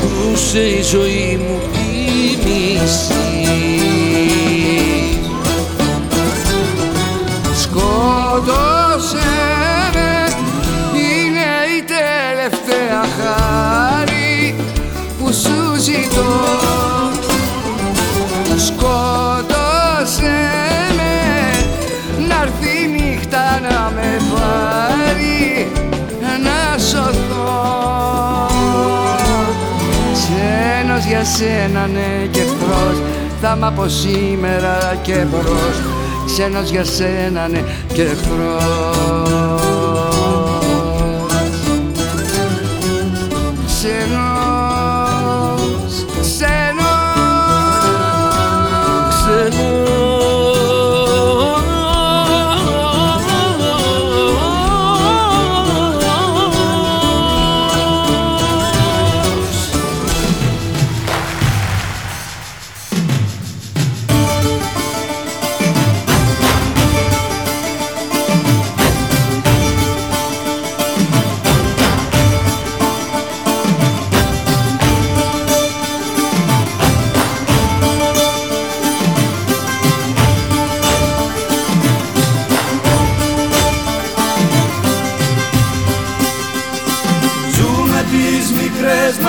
Που 0.00 0.36
σε 0.36 0.58
η 0.58 0.82
ζωή 0.82 1.40
μου 1.40 1.60
η 1.72 2.38
μισή 2.44 3.16
Σκότωσε 7.62 9.18
με 9.94 10.34
Είναι 10.98 11.50
η 11.78 11.82
τελευταία 11.82 13.04
χάρη 13.18 14.54
που 15.18 15.32
σου 15.32 15.82
ζητώ 15.82 16.67
Ξένος 31.32 31.40
για 31.40 31.64
σένα 31.64 31.86
ναι 31.86 32.26
και 32.30 32.40
εχθρός 32.40 33.02
Θα 33.40 33.54
είμαι 33.56 33.66
από 33.66 33.88
σήμερα 33.88 34.98
και 35.02 35.26
μπρος. 35.30 35.82
Ξένος 36.26 36.70
για 36.70 36.84
σένα 36.84 37.48
ναι 37.48 37.62
και 37.92 38.02
εχθρός 38.02 39.97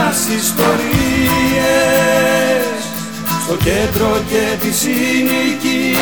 μας 0.09 0.27
ιστορίες 0.41 0.69
Στο 3.43 3.55
κέντρο 3.55 4.11
και 4.29 4.43
τις 4.59 4.77
συνοικίες. 4.77 5.99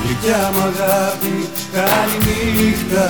Γλυκιά 0.02 0.50
μου 0.52 0.62
αγάπη, 0.62 1.36
καληνύχτα 1.72 3.08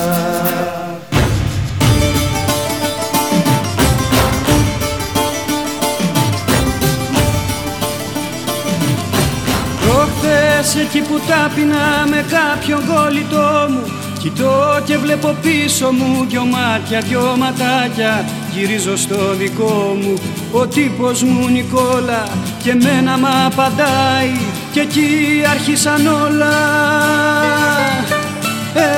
εκεί 10.75 10.99
που 10.99 11.19
τάπινα 11.27 12.05
με 12.09 12.25
κάποιον 12.35 12.81
κολλητό 12.87 13.67
μου. 13.69 13.83
Κοιτώ 14.19 14.81
και 14.85 14.97
βλέπω 14.97 15.35
πίσω 15.41 15.91
μου 15.91 16.25
δυο 16.29 16.45
μάτια, 16.45 16.99
δυο 16.99 17.35
ματάκια. 17.37 18.25
Γυρίζω 18.53 18.97
στο 18.97 19.35
δικό 19.35 19.97
μου. 20.01 20.13
Ο 20.51 20.67
τύπος 20.67 21.23
μου 21.23 21.47
Νικόλα 21.47 22.27
Και 22.63 22.73
μένα 22.73 23.17
μ' 23.17 23.25
απαντάει. 23.45 24.35
Και 24.73 24.79
εκεί 24.79 25.09
άρχισαν 25.49 26.07
όλα. 26.07 26.57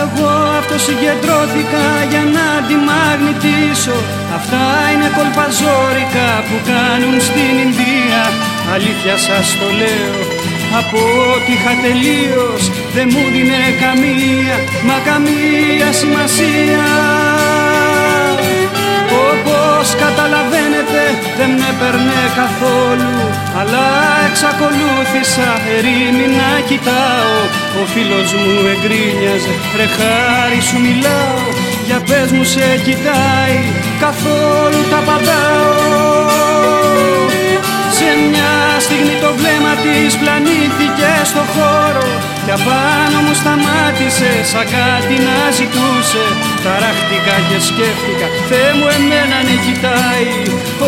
Εγώ 0.02 0.30
αυτοσυγκεντρώθηκα 0.60 1.86
για 2.10 2.24
να 2.36 2.48
τη 2.68 2.76
μαγνητήσω 2.88 3.98
Αυτά 4.36 4.66
είναι 4.94 5.10
κολπαζόρικα 5.18 6.28
που 6.48 6.58
κάνουν 6.72 7.22
στην 7.22 7.54
Ινδία. 7.66 8.22
Αλήθεια 8.74 9.18
σας 9.18 9.58
το 9.60 9.68
λέω 9.80 10.59
από 10.78 10.98
ό,τι 11.34 11.52
είχα 11.52 11.74
τελείως 11.86 12.62
Δεν 12.96 13.08
μου 13.14 13.24
δίνε 13.34 13.64
καμία, 13.84 14.56
μα 14.88 14.98
καμία 15.10 15.90
σημασία. 16.02 16.88
Όπως 19.30 19.86
καταλαβαίνετε 20.04 21.02
δεν 21.38 21.52
με 21.60 21.70
παίρνε 21.80 22.22
καθόλου 22.42 23.16
Αλλά 23.60 23.86
εξακολούθησα 24.30 25.50
ερήμη 25.76 26.28
να 26.40 26.50
κοιτάω. 26.70 27.38
Ο 27.82 27.84
φίλος 27.94 28.30
μου 28.34 28.54
εγκρίνιαζε 28.74 29.54
ρε 29.78 29.88
χάρη 29.98 30.62
σου 30.68 30.78
μιλάω 30.86 31.42
Για 31.86 32.00
πες 32.08 32.32
μου 32.32 32.44
σε 32.44 32.66
κοιτάει 32.86 33.60
καθόλου 34.00 34.82
τα 34.92 35.00
παντάω 35.08 36.89
σε 38.00 38.12
μια 38.30 38.54
στιγμή 38.86 39.16
το 39.24 39.30
βλέμμα 39.40 39.74
της 39.84 40.12
πλανήθηκε 40.22 41.12
στο 41.32 41.44
χώρο. 41.54 42.08
Και 42.46 42.54
απάνω 42.60 43.18
μου 43.26 43.34
σταμάτησε 43.42 44.32
σαν 44.52 44.66
κάτι 44.76 45.16
να 45.28 45.38
ζητούσε. 45.58 46.24
Ταράχτηκα 46.64 47.36
και 47.48 47.58
σκέφτηκα 47.68 48.28
Θεέ 48.50 48.72
μου 48.78 48.88
εμένα 48.98 49.38
ναι 49.48 49.56
κοιτάει. 49.66 50.30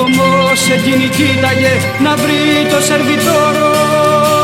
Όμως 0.01 0.59
εκείνη 0.75 1.07
κοίταγε 1.17 1.73
να 2.05 2.11
βρει 2.21 2.43
το 2.71 2.79
σερβιτόρο 2.87 4.40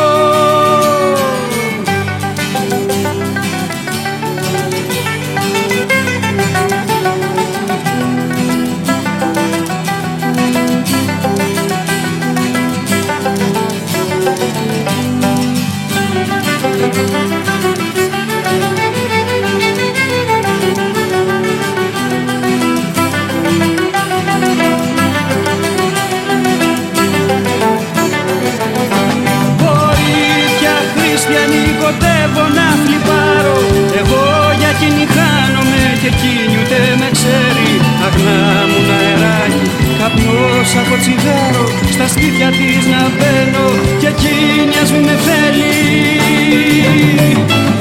εκείνη 34.79 35.07
χάνομαι 35.15 35.81
και 36.01 36.07
εκείνη 36.07 36.55
ούτε 36.61 36.79
με 36.99 37.09
ξέρει. 37.11 37.69
Αγνά 38.05 38.39
μου 38.69 38.79
να 38.87 38.95
αεράκι 38.95 39.86
καπνός 40.07 40.69
από 40.81 40.95
τσιγάρο 41.01 41.65
Στα 41.95 42.07
σπίτια 42.13 42.49
της 42.57 42.83
να 42.93 43.01
μπαίνω 43.15 43.67
και 44.01 44.09
εκείνη 44.15 44.75
ας 44.83 44.89
μην 44.93 45.03
με 45.07 45.15
θέλει. 45.25 45.75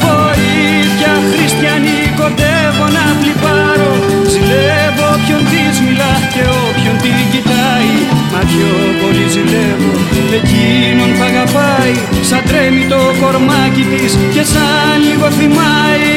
Βοήθεια 0.05 1.12
χριστιανή 1.32 2.01
κοντεύω 2.20 2.86
να 2.97 3.05
φλιπάρω 3.19 3.93
Ζηλεύω 4.32 5.07
όποιον 5.16 5.43
της 5.51 5.74
μιλά 5.85 6.15
και 6.32 6.43
όποιον 6.66 6.97
την 7.03 7.19
κοιτάει. 7.32 7.93
Μα 8.32 8.40
πιο 8.51 8.70
πολύ 9.01 9.27
ζηλεύω 9.35 9.93
εκείνον 10.39 11.11
που 11.16 11.23
αγαπάει. 11.31 11.94
Σαν 12.28 12.43
τρέμει 12.48 12.85
το 12.93 13.01
κορμάκι 13.20 13.85
της 13.90 14.12
και 14.35 14.43
σαν 14.53 14.97
λίγο 15.07 15.28
θυμάει. 15.39 16.15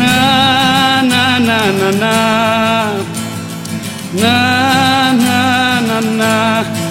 Να, 0.00 0.14
να, 1.10 1.22
να, 1.48 1.58
να, 1.78 1.88
να 2.00 2.00
Να, 2.02 2.37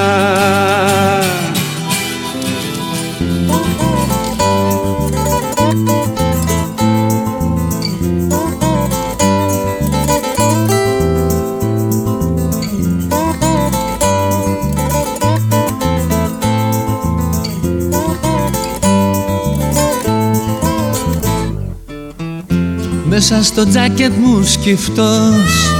Μέσα 23.04 23.42
στο 23.42 23.68
τζάκετ 23.68 24.12
μου 24.16 24.42
σκυφτός 24.42 25.77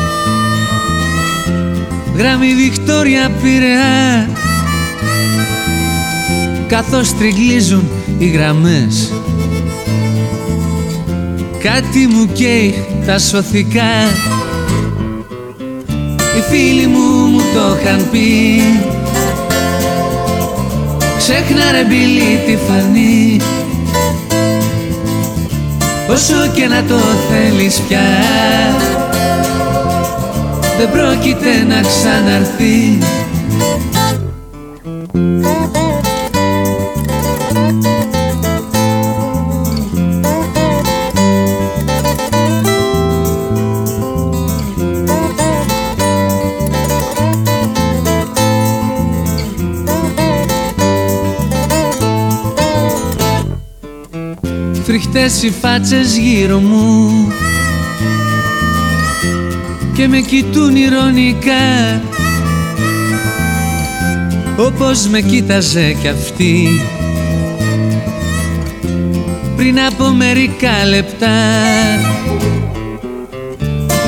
Γράμμι 2.18 2.54
Βικτόρια 2.54 3.30
Πειραιά 3.42 4.28
Καθώς 6.66 7.14
τριγλίζουν 7.14 7.88
οι 8.18 8.26
γραμμές. 8.26 9.12
Κάτι 11.62 12.06
μου 12.06 12.28
καίει 12.32 12.84
τα 13.06 13.18
σωθικά. 13.18 13.92
Οι 16.36 16.40
φίλοι 16.50 16.86
μου 16.86 17.26
μου 17.26 17.38
το 17.38 17.78
είχαν 17.80 18.10
πει. 18.10 18.60
Ξέχνα 21.18 21.72
ρε 21.72 21.84
μπιλί 21.84 22.40
τη 22.46 22.56
φανή. 22.68 23.40
Όσο 26.10 26.50
και 26.54 26.66
να 26.66 26.82
το 26.82 26.98
θέλεις 27.30 27.80
πια 27.88 28.00
Δεν 30.78 30.90
πρόκειται 30.90 31.64
να 31.68 31.80
ξαναρθεί. 31.80 32.98
Φρικτές 54.84 55.42
οι 55.42 55.50
φάτσες 55.50 56.16
γύρω 56.16 56.58
μου 56.58 57.10
Και 59.98 60.08
με 60.08 60.20
κοιτούν 60.20 60.76
ηρωνικά. 60.76 62.00
Όπως 64.56 65.06
με 65.08 65.20
κοίταζε 65.20 65.96
κι 66.00 66.08
αυτή. 66.08 66.80
Πριν 69.56 69.80
από 69.80 70.04
μερικά 70.04 70.84
λεπτά. 70.88 71.36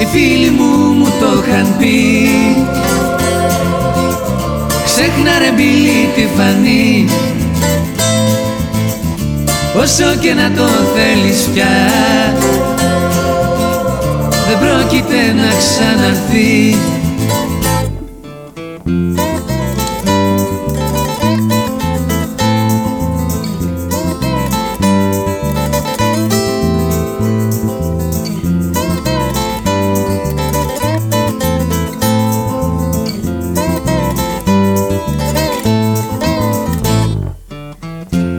Οι 0.00 0.06
φίλοι 0.12 0.50
μου 0.50 0.92
μου 0.92 1.12
το 1.20 1.42
είχαν 1.46 1.76
πει. 1.78 2.28
Ξέχνα 4.84 5.38
ρε 5.38 5.50
μπιλί 5.56 6.08
τη 6.14 6.26
φανή. 6.36 7.08
Όσο 9.76 10.16
και 10.20 10.34
να 10.34 10.50
το 10.56 10.68
θέλεις 10.94 11.48
πια 11.54 11.66
Δεν 14.50 14.58
πρόκειται 14.58 15.32
να 15.32 15.48
ξαναρθεί. 15.58 16.74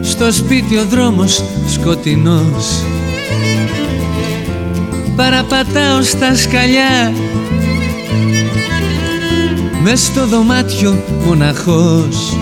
Στο 0.01 0.31
σπίτι 0.31 0.77
ο 0.77 0.85
δρόμος 0.85 1.43
σκοτεινός 1.67 2.83
Παραπατάω 5.21 6.01
στα 6.01 6.35
σκαλιά. 6.35 7.13
Μες 9.81 10.01
στο 10.01 10.27
δωμάτιο 10.27 11.03
μοναχός. 11.25 12.37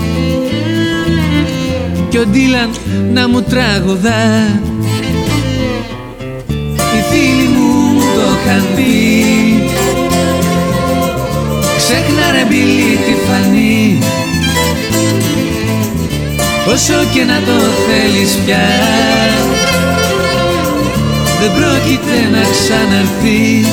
Κι 2.10 2.18
ο 2.18 2.26
Ντίλαν 2.26 2.70
να 3.14 3.30
μου 3.30 3.42
τραγουδά. 3.42 4.62
Οι 6.78 7.02
φίλοι 7.10 7.48
μου 7.48 7.68
μου 7.94 8.00
το 8.00 8.22
είχαν 8.22 8.66
πει. 8.76 8.94
Ξέχνα 11.78 12.32
ρε 12.32 12.46
μπιλί 12.48 12.98
τη 13.06 13.14
φανή. 13.28 14.00
Όσο 16.74 16.94
και 17.14 17.24
να 17.24 17.36
το 17.36 17.64
θέλεις 17.88 18.38
πια 18.46 18.68
Δεν 21.42 21.52
πρόκειται 21.52 22.30
να 22.32 22.42
ξαναρθεί 22.52 23.66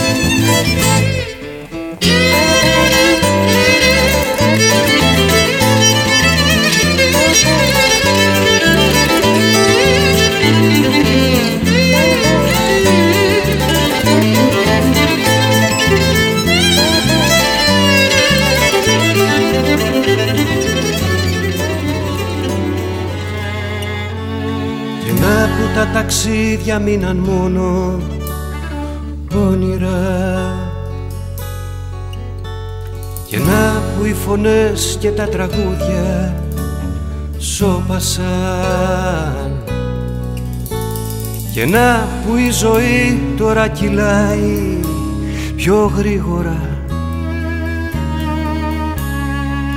ταξίδια 26.66 26.78
μείναν 26.78 27.16
μόνο 27.16 27.96
όνειρα. 29.48 29.98
Και 33.26 33.38
να 33.38 33.82
που 33.96 34.04
οι 34.04 34.12
φωνές 34.12 34.96
και 35.00 35.10
τα 35.10 35.28
τραγούδια 35.28 36.34
σώπασαν. 37.38 38.24
Και 41.52 41.66
να 41.66 42.08
που 42.26 42.36
η 42.36 42.50
ζωή 42.50 43.20
τώρα 43.36 43.68
κυλάει 43.68 44.80
πιο 45.56 45.92
γρήγορα. 45.96 46.60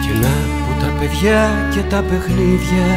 Και 0.01 0.19
να 0.21 0.27
που 0.27 0.79
τα 0.79 0.93
παιδιά 0.99 1.49
και 1.73 1.81
τα 1.89 2.01
παιχνίδια 2.01 2.87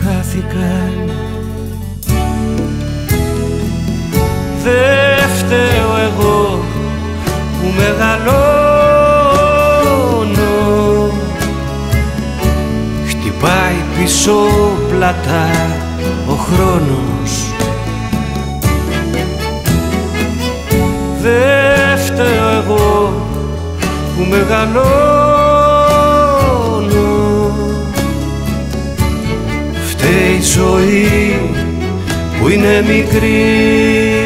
χάθηκαν 0.00 1.14
Δεν 4.64 5.28
φταίω 5.36 5.92
εγώ 6.04 6.64
που 7.60 7.66
μεγαλώνω. 7.76 8.24
Χτυπάει 13.06 13.78
πίσω 13.98 14.36
πλατά 14.90 15.50
ο 16.28 16.32
χρόνος. 16.32 17.32
Δεν 21.22 21.98
φταίω 21.98 22.48
εγώ 22.62 23.12
που 24.16 24.22
μεγαλώνω. 24.30 24.94
Φταίει 29.88 30.36
η 30.38 30.42
ζωή 30.42 31.40
που 32.40 32.48
είναι 32.48 32.84
μικρή 32.86 34.23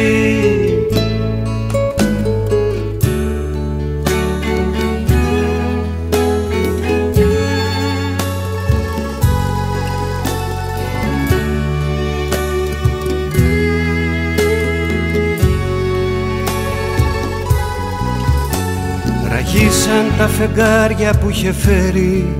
τα 20.19 20.27
φεγγάρια 20.27 21.13
που 21.13 21.29
είχε 21.29 21.53
φέρει 21.53 22.35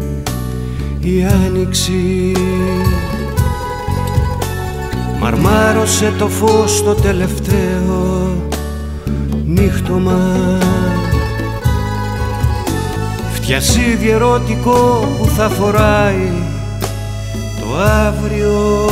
η 1.00 1.26
άνοιξη. 1.46 2.32
Μαρμάρωσε 5.20 6.14
το 6.18 6.28
φως 6.28 6.84
το 6.84 6.94
τελευταίο 6.94 8.38
νύχτωμα 9.46 10.20
Φτιασίδι 13.34 14.10
ερωτικό 14.10 15.08
που 15.18 15.26
θα 15.28 15.50
φοράει 15.50 16.30
το 17.60 17.78
αύριο. 17.78 18.86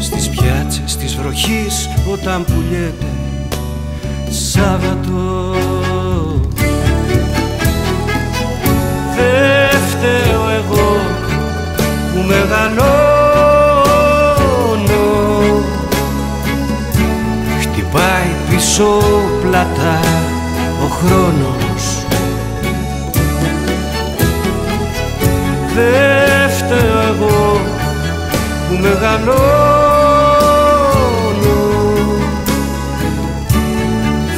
Στις 0.00 0.28
πιάτσες 0.28 0.96
της 0.96 1.16
βροχής 1.16 1.88
όταν 2.12 2.44
πουλιέται 2.44 3.06
Σάββατο 4.30 5.79
Δεν 9.20 9.80
φταίω 9.90 10.42
εγώ 10.58 10.88
που 12.12 12.20
μεγαλώνω. 12.26 12.70
Χτυπάει 17.60 18.30
πίσω 18.50 19.02
πλατά 19.42 20.00
ο 20.82 20.86
χρόνος. 20.86 21.84
Δεν 25.74 26.50
φταίω 26.50 27.00
εγώ 27.14 27.60
που 28.68 28.74
μεγαλώνω. 28.80 29.38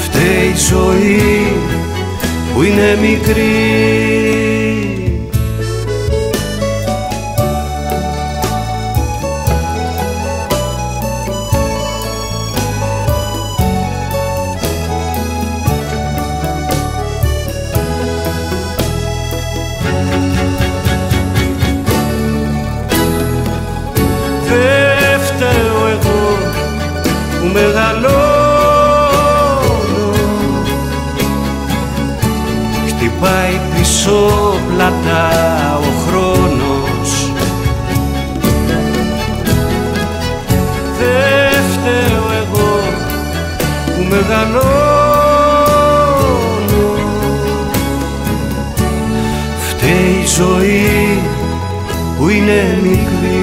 Φταίει 0.02 0.48
η 0.54 0.58
ζωή 0.70 1.56
που 2.54 2.62
είναι 2.62 2.98
μικρή 3.00 4.01
Χτυπάει 34.02 34.22
πίσω 34.22 34.54
πλατά 34.68 35.78
ο 35.78 35.90
χρόνος. 36.06 37.32
Δεν 40.98 41.62
φταίω 41.72 42.24
εγώ 42.42 42.70
που 43.86 44.02
μεγαλώνω. 44.10 44.62
Φταίει 49.68 50.22
η 50.22 50.26
ζωή 50.26 51.20
που 52.18 52.28
είναι 52.28 52.78
μικρή. 52.82 53.40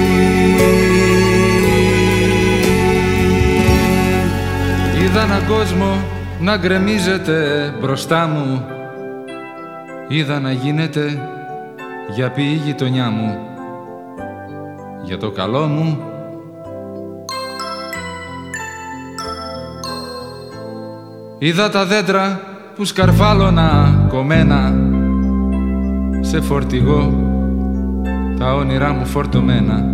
Είδα 5.04 5.22
έναν 5.22 5.42
κόσμο 5.48 6.02
να 6.40 6.56
γκρεμίζεται 6.56 7.72
μπροστά 7.80 8.26
μου 8.26 8.64
Είδα 10.12 10.40
να 10.40 10.52
γίνεται 10.52 11.28
για 12.14 12.30
ποιη 12.30 12.60
γειτονιά 12.64 13.10
μου. 13.10 13.38
Για 15.04 15.18
το 15.18 15.30
καλό 15.30 15.66
μου. 15.66 15.98
Είδα 21.38 21.70
τα 21.70 21.84
δέντρα 21.84 22.40
που 22.76 22.84
σκαρφάλωνα 22.84 23.98
κομμένα 24.08 24.74
Σε 26.20 26.40
φορτηγό 26.40 27.12
τα 28.38 28.54
όνειρά 28.54 28.92
μου 28.92 29.06
φορτωμένα. 29.06 29.84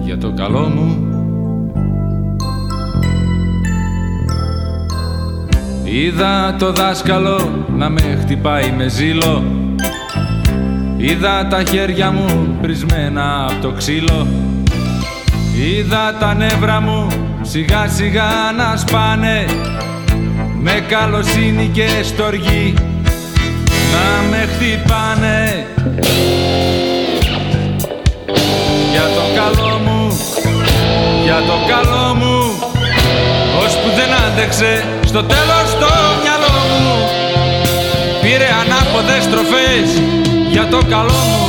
Για 0.00 0.18
το 0.18 0.32
καλό 0.32 0.68
μου 0.68 1.15
Είδα 5.88 6.56
το 6.58 6.72
δάσκαλο 6.72 7.64
να 7.76 7.88
με 7.90 8.18
χτυπάει 8.20 8.72
με 8.76 8.88
ζήλο. 8.88 9.44
Είδα 10.96 11.46
τα 11.46 11.62
χέρια 11.62 12.10
μου 12.10 12.56
πρισμένα 12.60 13.46
από 13.50 13.62
το 13.62 13.70
ξύλο. 13.70 14.26
Είδα 15.56 16.16
τα 16.20 16.34
νεύρα 16.34 16.80
μου 16.80 17.06
σιγά 17.42 17.88
σιγά 17.88 18.30
να 18.56 18.76
σπάνε. 18.76 19.44
Με 20.60 20.84
καλοσύνη 20.88 21.70
και 21.72 21.88
στοργή 22.02 22.74
να 23.92 24.28
με 24.30 24.48
χτυπάνε. 24.52 25.66
Για 28.92 29.06
το 29.16 29.22
καλό 29.34 29.78
μου, 29.84 30.18
για 31.24 31.36
το 31.46 31.54
καλό 31.68 32.14
μου 32.14 32.36
άντεξε 34.36 34.95
στο 35.16 35.24
τέλος 35.24 35.70
το 35.80 35.92
μυαλό 36.22 36.56
μου 36.68 36.96
Πήρε 38.22 38.48
ανάποδες 38.62 39.22
στροφές 39.22 40.00
για 40.50 40.68
το 40.68 40.78
καλό 40.88 41.12
μου. 41.12 41.46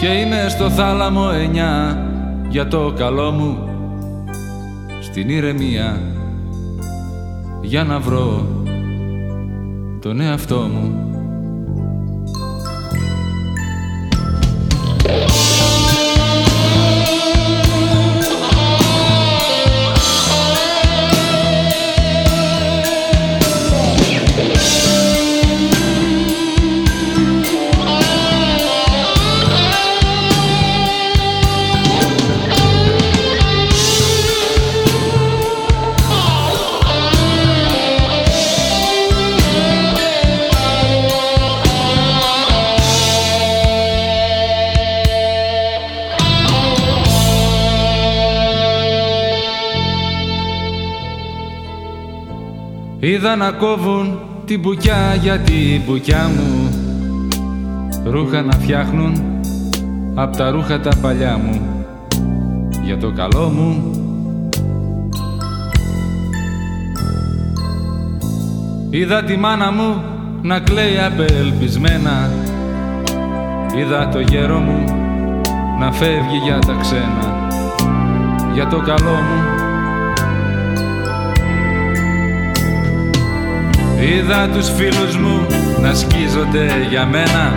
Και 0.00 0.06
είμαι 0.06 0.46
στο 0.48 0.70
θάλαμο 0.70 1.30
εννιά 1.34 2.06
για 2.48 2.68
το 2.68 2.92
καλό 2.96 3.30
μου. 3.30 3.68
Στην 5.00 5.28
ηρεμία 5.28 6.00
για 7.62 7.84
να 7.84 7.98
βρω 7.98 8.46
τον 10.00 10.20
εαυτό 10.20 10.56
μου 10.56 11.13
Είδα 53.24 53.36
να 53.36 53.50
κόβουν 53.50 54.18
την 54.44 54.60
μπουκιά 54.60 55.14
για 55.20 55.38
την 55.38 55.82
μπουκιά 55.86 56.30
μου. 56.36 56.68
Ρούχα 58.04 58.42
να 58.42 58.52
φτιάχνουν 58.52 59.22
απ' 60.14 60.36
τα 60.36 60.50
ρούχα 60.50 60.80
τα 60.80 60.90
παλιά 61.02 61.38
μου. 61.44 61.60
Για 62.82 62.98
το 62.98 63.12
καλό 63.12 63.48
μου. 63.48 63.90
Είδα 68.90 69.22
τη 69.22 69.36
μάνα 69.36 69.72
μου 69.72 70.02
να 70.42 70.60
κλαίει 70.60 70.98
απελπισμένα. 70.98 72.30
Είδα 73.78 74.08
το 74.08 74.20
γέρο 74.20 74.58
μου 74.58 74.84
να 75.80 75.92
φεύγει 75.92 76.36
για 76.44 76.58
τα 76.58 76.76
ξένα. 76.80 77.48
Για 78.54 78.66
το 78.66 78.76
καλό 78.76 79.14
μου 79.14 79.53
Είδα 84.04 84.48
τους 84.48 84.68
φίλους 84.76 85.16
μου 85.16 85.46
να 85.80 85.94
σκίζονται 85.94 86.86
για 86.90 87.06
μένα. 87.06 87.52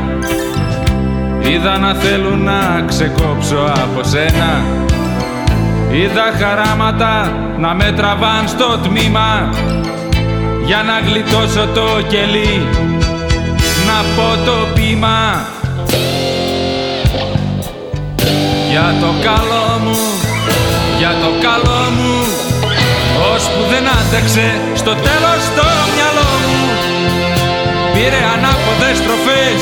Είδα 1.39 1.77
να 1.77 1.93
θέλουν 1.93 2.43
να 2.43 2.83
ξεκόψω 2.87 3.73
από 3.73 4.03
σένα. 4.03 4.61
Είδα 5.91 6.33
χαράματα 6.39 7.31
να 7.57 7.73
με 7.73 7.91
τραβάν 7.95 8.47
στο 8.47 8.77
τμήμα. 8.83 9.49
Για 10.65 10.83
να 10.83 10.99
γλιτώσω 11.09 11.67
το 11.73 11.87
κελί 12.07 12.67
Να 13.87 14.03
πω 14.15 14.45
το 14.45 14.67
πείμα. 14.73 15.45
Για 18.71 18.95
το 19.01 19.07
καλό 19.23 19.79
μου, 19.83 19.97
για 20.97 21.09
το 21.09 21.29
καλό 21.47 21.89
μου 21.97 22.47
Ώσπου 23.33 23.61
δεν 23.69 23.83
άντεξε 23.99 24.47
στο 24.75 24.93
τέλος 24.93 25.41
το 25.55 25.63
μυαλό 25.63 25.83
μου 25.83 25.86
Πήρε 27.97 28.23
ανάποδες 28.35 28.97
στροφές 28.97 29.59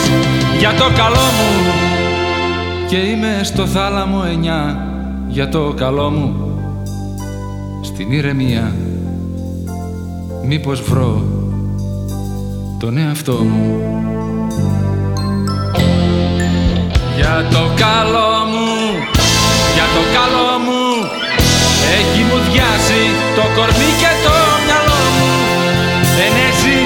για 0.59 0.73
το 0.73 0.83
καλό 0.97 1.27
μου. 1.37 1.51
Και 2.89 2.97
είμαι 2.97 3.41
στο 3.43 3.65
θάλαμο 3.67 4.23
εννιά 4.31 4.87
για 5.27 5.49
το 5.49 5.73
καλό 5.77 6.09
μου. 6.09 6.59
Στην 7.83 8.11
ηρεμία 8.11 8.75
μήπως 10.45 10.81
βρω 10.81 11.23
τον 12.79 12.97
εαυτό 12.97 13.33
μου. 13.33 13.81
Για 17.15 17.47
το 17.51 17.63
καλό 17.83 18.31
μου, 18.51 18.69
για 19.75 19.87
το 19.95 20.01
καλό 20.17 20.49
μου. 20.65 20.83
Έχει 21.99 22.21
μου 22.27 22.37
διάσει 22.51 23.01
το 23.35 23.43
κορμί 23.55 23.89
και 24.01 24.11
το 24.25 24.35
μυαλό 24.65 25.01
μου. 25.17 25.31
Δεν 26.17 26.33
έχεις 26.47 26.84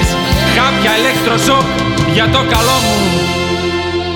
κάποια 0.60 0.92
ηλεκτροσόκ 0.98 1.66
για 2.14 2.24
το 2.24 2.38
καλό 2.38 2.76
μου. 2.84 2.98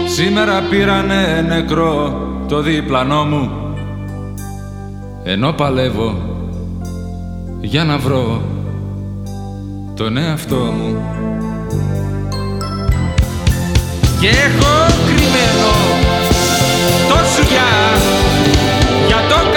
Σήμερα 0.08 0.62
πήρανε 0.70 1.44
νεκρό 1.48 2.22
το 2.48 2.60
διπλανό 2.60 3.24
μου. 3.24 3.50
Ενώ 5.24 5.52
παλεύω 5.52 6.14
για 7.60 7.84
να 7.84 7.98
βρω 7.98 8.42
τον 9.94 10.16
εαυτό 10.16 10.56
μου. 10.56 10.96
Και 14.20 14.28
έχω 14.28 14.72
κρυμμένο 15.06 15.72
το 17.08 17.16
σουγιά 17.34 17.72
για 19.06 19.20
το 19.28 19.53